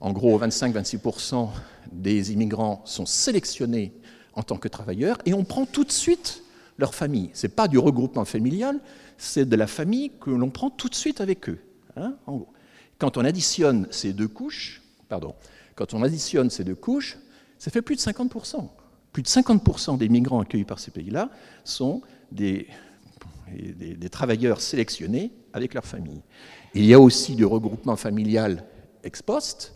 en 0.00 0.12
gros, 0.12 0.38
25-26% 0.38 1.48
des 1.90 2.32
immigrants 2.32 2.82
sont 2.84 3.06
sélectionnés 3.06 3.94
en 4.34 4.42
tant 4.42 4.58
que 4.58 4.68
travailleurs, 4.68 5.18
et 5.24 5.32
on 5.32 5.44
prend 5.44 5.64
tout 5.64 5.84
de 5.84 5.92
suite 5.92 6.44
leur 6.76 6.94
famille. 6.94 7.30
Ce 7.32 7.46
n'est 7.46 7.52
pas 7.52 7.66
du 7.66 7.78
regroupement 7.78 8.24
familial, 8.24 8.78
c'est 9.16 9.48
de 9.48 9.56
la 9.56 9.66
famille 9.66 10.12
que 10.20 10.30
l'on 10.30 10.50
prend 10.50 10.70
tout 10.70 10.88
de 10.88 10.94
suite 10.94 11.20
avec 11.20 11.48
eux. 11.48 11.58
Hein. 11.98 12.16
Quand 12.98 13.16
on 13.16 13.24
additionne 13.24 13.86
ces 13.90 14.12
deux 14.12 14.28
couches, 14.28 14.82
pardon, 15.08 15.34
quand 15.74 15.94
on 15.94 16.02
additionne 16.02 16.50
ces 16.50 16.64
deux 16.64 16.74
couches, 16.74 17.18
ça 17.58 17.70
fait 17.70 17.82
plus 17.82 17.96
de 17.96 18.00
50%. 18.00 18.68
Plus 19.12 19.22
de 19.22 19.28
50% 19.28 19.98
des 19.98 20.08
migrants 20.08 20.40
accueillis 20.40 20.64
par 20.64 20.78
ces 20.78 20.90
pays-là 20.90 21.30
sont 21.64 22.02
des, 22.32 22.68
travailleurs 24.10 24.60
sélectionnés 24.60 25.32
avec 25.52 25.74
leur 25.74 25.84
famille. 25.84 26.22
il 26.74 26.84
y 26.84 26.94
a 26.94 27.00
aussi 27.00 27.34
du 27.34 27.44
regroupement 27.44 27.96
familial 27.96 28.64
ex 29.04 29.22
post. 29.22 29.74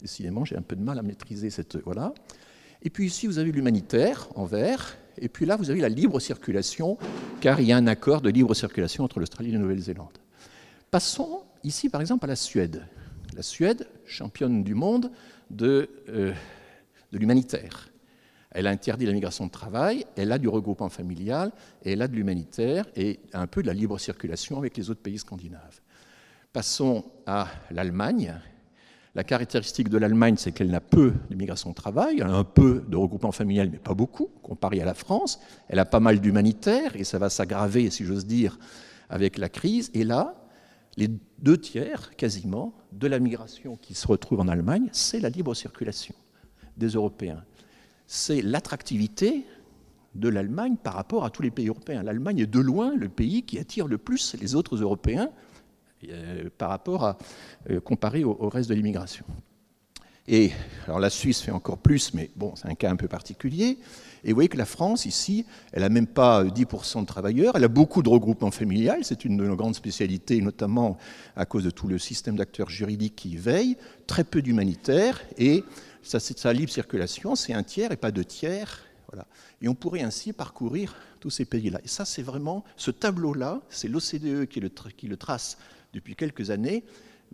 Décidément, 0.00 0.44
j'ai 0.44 0.56
un 0.56 0.62
peu 0.62 0.76
de 0.76 0.82
mal 0.82 0.98
à 0.98 1.02
maîtriser 1.02 1.50
cette. 1.50 1.76
Voilà. 1.84 2.14
Et 2.82 2.90
puis 2.90 3.06
ici, 3.06 3.26
vous 3.26 3.38
avez 3.38 3.52
l'humanitaire 3.52 4.28
en 4.34 4.44
vert. 4.44 4.96
Et 5.18 5.28
puis 5.28 5.46
là, 5.46 5.56
vous 5.56 5.70
avez 5.70 5.80
la 5.80 5.88
libre 5.88 6.20
circulation, 6.20 6.98
car 7.40 7.60
il 7.60 7.66
y 7.66 7.72
a 7.72 7.76
un 7.76 7.86
accord 7.86 8.20
de 8.20 8.30
libre 8.30 8.54
circulation 8.54 9.04
entre 9.04 9.20
l'Australie 9.20 9.50
et 9.50 9.52
la 9.52 9.58
Nouvelle-Zélande. 9.58 10.18
Passons 10.94 11.42
ici, 11.64 11.88
par 11.88 12.00
exemple, 12.00 12.24
à 12.24 12.28
la 12.28 12.36
Suède. 12.36 12.86
La 13.34 13.42
Suède, 13.42 13.88
championne 14.06 14.62
du 14.62 14.76
monde 14.76 15.10
de 15.50 15.90
euh, 16.08 16.32
de 17.10 17.18
l'humanitaire. 17.18 17.88
Elle 18.52 18.68
a 18.68 18.70
interdit 18.70 19.04
la 19.04 19.12
migration 19.12 19.46
de 19.46 19.50
travail, 19.50 20.06
elle 20.14 20.30
a 20.30 20.38
du 20.38 20.46
regroupement 20.46 20.88
familial, 20.88 21.50
elle 21.84 22.00
a 22.00 22.06
de 22.06 22.14
l'humanitaire 22.14 22.86
et 22.94 23.18
un 23.32 23.48
peu 23.48 23.60
de 23.62 23.66
la 23.66 23.74
libre 23.74 23.98
circulation 23.98 24.56
avec 24.56 24.76
les 24.76 24.88
autres 24.88 25.00
pays 25.00 25.18
scandinaves. 25.18 25.80
Passons 26.52 27.04
à 27.26 27.48
l'Allemagne. 27.72 28.40
La 29.16 29.24
caractéristique 29.24 29.88
de 29.88 29.98
l'Allemagne, 29.98 30.36
c'est 30.38 30.52
qu'elle 30.52 30.70
n'a 30.70 30.80
peu 30.80 31.12
de 31.28 31.34
migration 31.34 31.70
de 31.70 31.74
travail, 31.74 32.20
elle 32.20 32.28
a 32.28 32.36
un 32.36 32.44
peu 32.44 32.84
de 32.86 32.96
regroupement 32.96 33.32
familial, 33.32 33.68
mais 33.68 33.78
pas 33.78 33.94
beaucoup, 33.94 34.30
comparé 34.44 34.80
à 34.80 34.84
la 34.84 34.94
France. 34.94 35.40
Elle 35.68 35.80
a 35.80 35.86
pas 35.86 35.98
mal 35.98 36.20
d'humanitaire, 36.20 36.94
et 36.94 37.02
ça 37.02 37.18
va 37.18 37.30
s'aggraver, 37.30 37.90
si 37.90 38.04
j'ose 38.04 38.26
dire, 38.26 38.56
avec 39.10 39.38
la 39.38 39.48
crise. 39.48 39.90
Et 39.92 40.04
là, 40.04 40.36
les 40.96 41.10
deux 41.38 41.58
tiers, 41.58 42.14
quasiment, 42.16 42.74
de 42.92 43.06
la 43.06 43.18
migration 43.18 43.76
qui 43.76 43.94
se 43.94 44.06
retrouve 44.06 44.40
en 44.40 44.48
Allemagne, 44.48 44.88
c'est 44.92 45.20
la 45.20 45.28
libre 45.28 45.54
circulation 45.54 46.14
des 46.76 46.88
Européens. 46.88 47.44
C'est 48.06 48.42
l'attractivité 48.42 49.44
de 50.14 50.28
l'Allemagne 50.28 50.76
par 50.76 50.94
rapport 50.94 51.24
à 51.24 51.30
tous 51.30 51.42
les 51.42 51.50
pays 51.50 51.68
européens. 51.68 52.02
L'Allemagne 52.02 52.40
est 52.40 52.46
de 52.46 52.60
loin 52.60 52.94
le 52.94 53.08
pays 53.08 53.42
qui 53.42 53.58
attire 53.58 53.88
le 53.88 53.98
plus 53.98 54.36
les 54.40 54.54
autres 54.54 54.76
Européens 54.76 55.30
euh, 56.08 56.48
par 56.56 56.70
rapport 56.70 57.04
à 57.04 57.18
euh, 57.70 57.80
au, 58.24 58.48
reste 58.48 58.68
de 58.68 58.74
l'immigration. 58.74 59.24
Et 60.26 60.52
alors 60.86 61.00
la 61.00 61.10
Suisse 61.10 61.40
fait 61.40 61.50
encore 61.50 61.78
plus, 61.78 62.14
mais 62.14 62.30
bon, 62.36 62.54
c'est 62.56 62.66
un 62.66 62.74
cas 62.74 62.90
un 62.90 62.96
peu 62.96 63.08
particulier. 63.08 63.78
Et 64.24 64.28
vous 64.28 64.34
voyez 64.34 64.48
que 64.48 64.56
la 64.56 64.64
France, 64.64 65.04
ici, 65.04 65.44
elle 65.72 65.82
n'a 65.82 65.90
même 65.90 66.06
pas 66.06 66.44
10% 66.44 67.02
de 67.02 67.06
travailleurs, 67.06 67.56
elle 67.56 67.64
a 67.64 67.68
beaucoup 67.68 68.02
de 68.02 68.08
regroupements 68.08 68.50
familiales, 68.50 69.00
c'est 69.02 69.26
une 69.26 69.36
de 69.36 69.44
nos 69.44 69.54
grandes 69.54 69.74
spécialités, 69.74 70.40
notamment 70.40 70.96
à 71.36 71.44
cause 71.44 71.64
de 71.64 71.70
tout 71.70 71.88
le 71.88 71.98
système 71.98 72.36
d'acteurs 72.36 72.70
juridiques 72.70 73.16
qui 73.16 73.30
y 73.30 73.36
veille, 73.36 73.76
très 74.06 74.24
peu 74.24 74.40
d'humanitaires, 74.40 75.20
et 75.36 75.62
sa, 76.02 76.20
sa 76.20 76.52
libre 76.54 76.72
circulation, 76.72 77.36
c'est 77.36 77.52
un 77.52 77.62
tiers 77.62 77.92
et 77.92 77.96
pas 77.96 78.10
deux 78.10 78.24
tiers. 78.24 78.82
Voilà. 79.08 79.26
Et 79.60 79.68
on 79.68 79.74
pourrait 79.74 80.02
ainsi 80.02 80.32
parcourir 80.32 80.96
tous 81.20 81.30
ces 81.30 81.44
pays-là. 81.44 81.80
Et 81.84 81.88
ça, 81.88 82.06
c'est 82.06 82.22
vraiment, 82.22 82.64
ce 82.76 82.90
tableau-là, 82.90 83.60
c'est 83.68 83.88
l'OCDE 83.88 84.46
qui, 84.46 84.62
qui, 84.96 85.06
le 85.06 85.16
trace 85.18 85.58
depuis 85.92 86.16
quelques 86.16 86.50
années, 86.50 86.82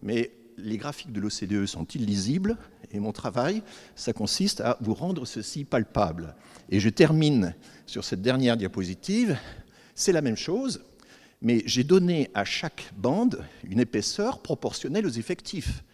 mais 0.03 0.33
les 0.59 0.76
graphiques 0.76 1.12
de 1.12 1.20
l'OCDE 1.20 1.66
sont 1.66 1.85
illisibles 1.87 2.57
et 2.92 3.00
mon 3.00 3.12
travail, 3.12 3.62
ça 3.94 4.12
consiste 4.12 4.61
à 4.61 4.76
vous 4.81 4.94
rendre 4.94 5.24
ceci 5.26 5.64
palpable. 5.64 6.35
Et 6.68 6.81
je 6.81 6.88
termine 6.88 7.55
sur 7.87 8.05
cette 8.05 8.22
dernière 8.22 8.57
diapositive. 8.57 9.38
C'est 9.94 10.12
la 10.12 10.22
même 10.22 10.37
chose, 10.37 10.83
mais 11.42 11.62
j'ai 11.66 11.85
donné 11.85 12.31
à 12.35 12.44
chaque 12.44 12.92
bande 12.96 13.44
une 13.64 13.81
épaisseur 13.81 14.40
proportionnelle 14.40 15.07
aux 15.07 15.11
effectifs. 15.11 15.85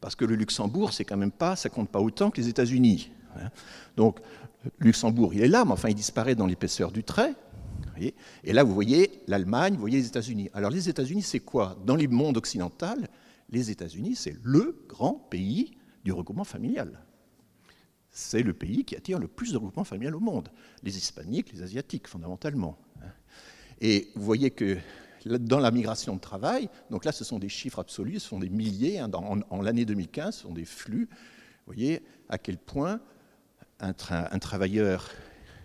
Parce 0.00 0.14
que 0.14 0.24
le 0.24 0.34
Luxembourg, 0.34 0.92
c'est 0.92 1.04
quand 1.04 1.16
même 1.16 1.32
pas, 1.32 1.56
ça 1.56 1.68
compte 1.68 1.88
pas 1.88 2.00
autant 2.00 2.30
que 2.30 2.40
les 2.40 2.48
États-Unis. 2.48 3.10
Hein. 3.36 3.50
Donc, 3.96 4.20
Luxembourg, 4.78 5.32
il 5.34 5.42
est 5.42 5.48
là, 5.48 5.64
mais 5.64 5.72
enfin, 5.72 5.88
il 5.88 5.94
disparaît 5.94 6.34
dans 6.34 6.46
l'épaisseur 6.46 6.92
du 6.92 7.04
trait. 7.04 7.34
Et 8.44 8.52
là, 8.52 8.62
vous 8.62 8.74
voyez 8.74 9.22
l'Allemagne, 9.26 9.74
vous 9.74 9.80
voyez 9.80 9.98
les 9.98 10.06
États-Unis. 10.06 10.50
Alors, 10.52 10.70
les 10.70 10.88
États-Unis, 10.88 11.22
c'est 11.22 11.40
quoi? 11.40 11.78
Dans 11.86 11.96
le 11.96 12.06
monde 12.08 12.36
occidental, 12.36 13.08
les 13.50 13.70
États-Unis, 13.70 14.16
c'est 14.16 14.36
le 14.42 14.84
grand 14.86 15.14
pays 15.14 15.72
du 16.06 16.12
regroupement 16.12 16.44
familial. 16.44 17.00
C'est 18.12 18.44
le 18.44 18.54
pays 18.54 18.84
qui 18.84 18.94
attire 18.94 19.18
le 19.18 19.26
plus 19.26 19.50
de 19.50 19.56
regroupement 19.56 19.82
familial 19.82 20.14
au 20.14 20.20
monde. 20.20 20.50
Les 20.84 20.96
hispaniques, 20.96 21.52
les 21.52 21.62
asiatiques, 21.62 22.06
fondamentalement. 22.06 22.78
Et 23.80 24.12
vous 24.14 24.24
voyez 24.24 24.52
que 24.52 24.78
dans 25.26 25.58
la 25.58 25.72
migration 25.72 26.14
de 26.14 26.20
travail, 26.20 26.70
donc 26.90 27.04
là, 27.04 27.10
ce 27.10 27.24
sont 27.24 27.40
des 27.40 27.48
chiffres 27.48 27.80
absolus, 27.80 28.20
ce 28.20 28.28
sont 28.28 28.38
des 28.38 28.48
milliers. 28.48 29.00
Hein, 29.00 29.10
en, 29.12 29.60
l'année 29.62 29.84
2015, 29.84 30.36
ce 30.36 30.42
sont 30.42 30.54
des 30.54 30.64
flux. 30.64 31.08
Vous 31.10 31.74
voyez 31.74 32.02
à 32.28 32.38
quel 32.38 32.56
point 32.56 33.00
un, 33.80 33.92
un 34.08 34.38
travailleur 34.38 35.10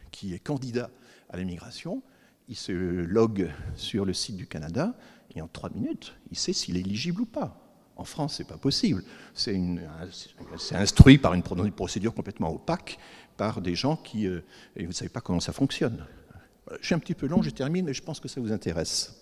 qui 0.10 0.34
est 0.34 0.39
candidat 0.39 0.89
à 1.30 1.38
l'immigration, 1.38 2.01
il 2.49 2.56
se 2.56 2.71
logue 2.71 3.51
sur 3.75 4.06
le 4.06 4.13
site 4.13 4.38
du 4.38 4.47
Canada 4.47 4.97
et 5.36 5.41
en 5.41 5.47
trois 5.47 5.69
minutes, 5.69 6.15
il 6.32 6.38
sait 6.38 6.51
s'il 6.51 6.77
est 6.77 6.82
éligible 6.82 7.21
ou 7.21 7.25
pas. 7.27 7.61
En 7.97 8.04
France, 8.04 8.36
ce 8.36 8.43
n'est 8.43 8.47
pas 8.47 8.58
possible. 8.58 9.04
C'est 9.34 9.56
instruit 10.71 11.17
par 11.17 11.34
une 11.34 11.43
procédure 11.43 12.13
complètement 12.13 12.54
opaque 12.54 12.97
par 13.38 13.62
des 13.62 13.75
gens 13.75 13.95
qui... 13.95 14.27
Euh, 14.27 14.41
et 14.75 14.84
vous 14.84 14.89
ne 14.89 14.93
savez 14.93 15.10
pas 15.10 15.21
comment 15.21 15.39
ça 15.39 15.54
fonctionne. 15.54 16.06
Je 16.80 16.86
suis 16.86 16.95
un 16.95 16.99
petit 16.99 17.15
peu 17.15 17.27
long, 17.27 17.41
je 17.41 17.49
termine, 17.49 17.86
mais 17.86 17.93
je 17.93 18.01
pense 18.01 18.19
que 18.19 18.27
ça 18.27 18.39
vous 18.39 18.51
intéresse. 18.51 19.15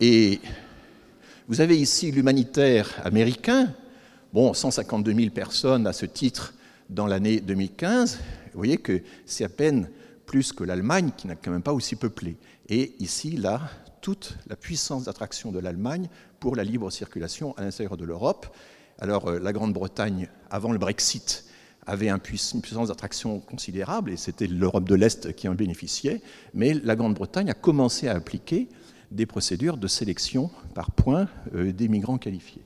Et 0.00 0.40
vous 1.48 1.60
avez 1.60 1.78
ici 1.78 2.10
l'humanitaire 2.10 2.88
américain. 3.04 3.72
Bon, 4.32 4.52
152 4.54 5.14
000 5.14 5.30
personnes 5.30 5.86
à 5.86 5.92
ce 5.92 6.06
titre 6.06 6.54
dans 6.88 7.06
l'année 7.06 7.40
2015. 7.40 8.18
Vous 8.52 8.58
voyez 8.58 8.78
que 8.78 9.02
c'est 9.26 9.44
à 9.44 9.48
peine 9.48 9.88
plus 10.26 10.52
que 10.52 10.64
l'Allemagne, 10.64 11.10
qui 11.16 11.26
n'a 11.26 11.36
quand 11.36 11.50
même 11.50 11.62
pas 11.62 11.72
aussi 11.72 11.96
peuplé. 11.96 12.36
Et 12.68 12.94
ici, 13.00 13.32
là, 13.32 13.60
toute 14.02 14.36
la 14.48 14.56
puissance 14.56 15.04
d'attraction 15.04 15.52
de 15.52 15.58
l'Allemagne 15.58 16.08
pour 16.40 16.56
la 16.56 16.64
libre 16.64 16.90
circulation 16.90 17.56
à 17.56 17.62
l'intérieur 17.62 17.96
de 17.96 18.04
l'Europe. 18.04 18.54
Alors 18.98 19.28
euh, 19.28 19.38
la 19.38 19.52
Grande-Bretagne, 19.54 20.28
avant 20.50 20.72
le 20.72 20.78
Brexit, 20.78 21.46
avait 21.86 22.10
une 22.10 22.18
puissance 22.18 22.88
d'attraction 22.88 23.40
considérable, 23.40 24.10
et 24.10 24.16
c'était 24.16 24.46
l'Europe 24.46 24.88
de 24.88 24.94
l'Est 24.94 25.34
qui 25.34 25.48
en 25.48 25.54
bénéficiait, 25.54 26.20
mais 26.52 26.74
la 26.74 26.94
Grande-Bretagne 26.94 27.50
a 27.50 27.54
commencé 27.54 28.08
à 28.08 28.14
appliquer 28.14 28.68
des 29.10 29.26
procédures 29.26 29.76
de 29.76 29.86
sélection 29.86 30.50
par 30.74 30.90
points 30.90 31.28
euh, 31.54 31.72
des 31.72 31.88
migrants 31.88 32.18
qualifiés. 32.18 32.64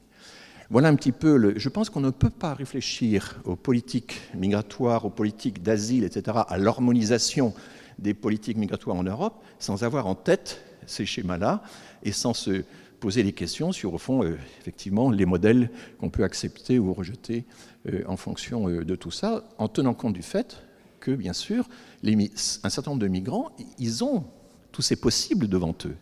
Voilà 0.68 0.88
un 0.88 0.96
petit 0.96 1.12
peu 1.12 1.36
le. 1.36 1.58
Je 1.58 1.68
pense 1.68 1.90
qu'on 1.90 2.00
ne 2.00 2.10
peut 2.10 2.30
pas 2.30 2.54
réfléchir 2.54 3.40
aux 3.44 3.54
politiques 3.54 4.20
migratoires, 4.34 5.04
aux 5.04 5.10
politiques 5.10 5.62
d'asile, 5.62 6.02
etc., 6.02 6.38
à 6.48 6.58
l'harmonisation 6.58 7.54
des 7.98 8.14
politiques 8.14 8.56
migratoires 8.56 8.96
en 8.96 9.04
Europe, 9.04 9.44
sans 9.58 9.84
avoir 9.84 10.06
en 10.06 10.16
tête 10.16 10.65
ces 10.86 11.06
schémas-là 11.06 11.62
et 12.02 12.12
sans 12.12 12.34
se 12.34 12.64
poser 12.96 13.22
des 13.22 13.32
questions 13.32 13.72
sur, 13.72 13.94
au 13.94 13.98
fond, 13.98 14.24
euh, 14.24 14.36
effectivement, 14.60 15.10
les 15.10 15.26
modèles 15.26 15.70
qu'on 15.98 16.10
peut 16.10 16.24
accepter 16.24 16.78
ou 16.78 16.92
rejeter 16.92 17.44
euh, 17.88 18.02
en 18.06 18.16
fonction 18.16 18.68
euh, 18.68 18.84
de 18.84 18.96
tout 18.96 19.10
ça, 19.10 19.44
en 19.58 19.68
tenant 19.68 19.94
compte 19.94 20.14
du 20.14 20.22
fait 20.22 20.62
que, 21.00 21.10
bien 21.10 21.32
sûr, 21.32 21.68
les, 22.02 22.30
un 22.64 22.70
certain 22.70 22.90
nombre 22.90 23.02
de 23.02 23.08
migrants, 23.08 23.50
ils 23.78 24.02
ont 24.02 24.24
tous 24.72 24.82
ces 24.82 24.96
possibles 24.96 25.48
devant 25.48 25.74
eux. 25.84 25.96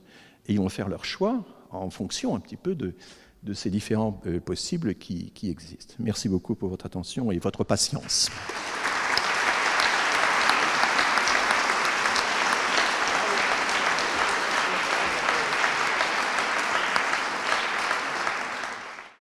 Et 0.47 0.55
ils 0.55 0.59
vont 0.59 0.69
faire 0.69 0.89
leur 0.89 1.05
choix 1.05 1.45
en 1.71 1.91
fonction 1.91 2.37
un 2.37 2.41
petit 2.41 2.57
peu 2.57 2.75
de, 2.75 2.95
de 3.43 3.53
ces 3.55 3.71
différents 3.71 4.21
possibles 4.45 4.95
qui, 4.95 5.31
qui 5.33 5.51
existent. 5.51 5.95
Merci 5.99 6.29
beaucoup 6.29 6.55
pour 6.55 6.69
votre 6.69 6.87
attention 6.87 7.33
et 7.33 7.39
votre 7.39 7.65
patience. 7.65 8.31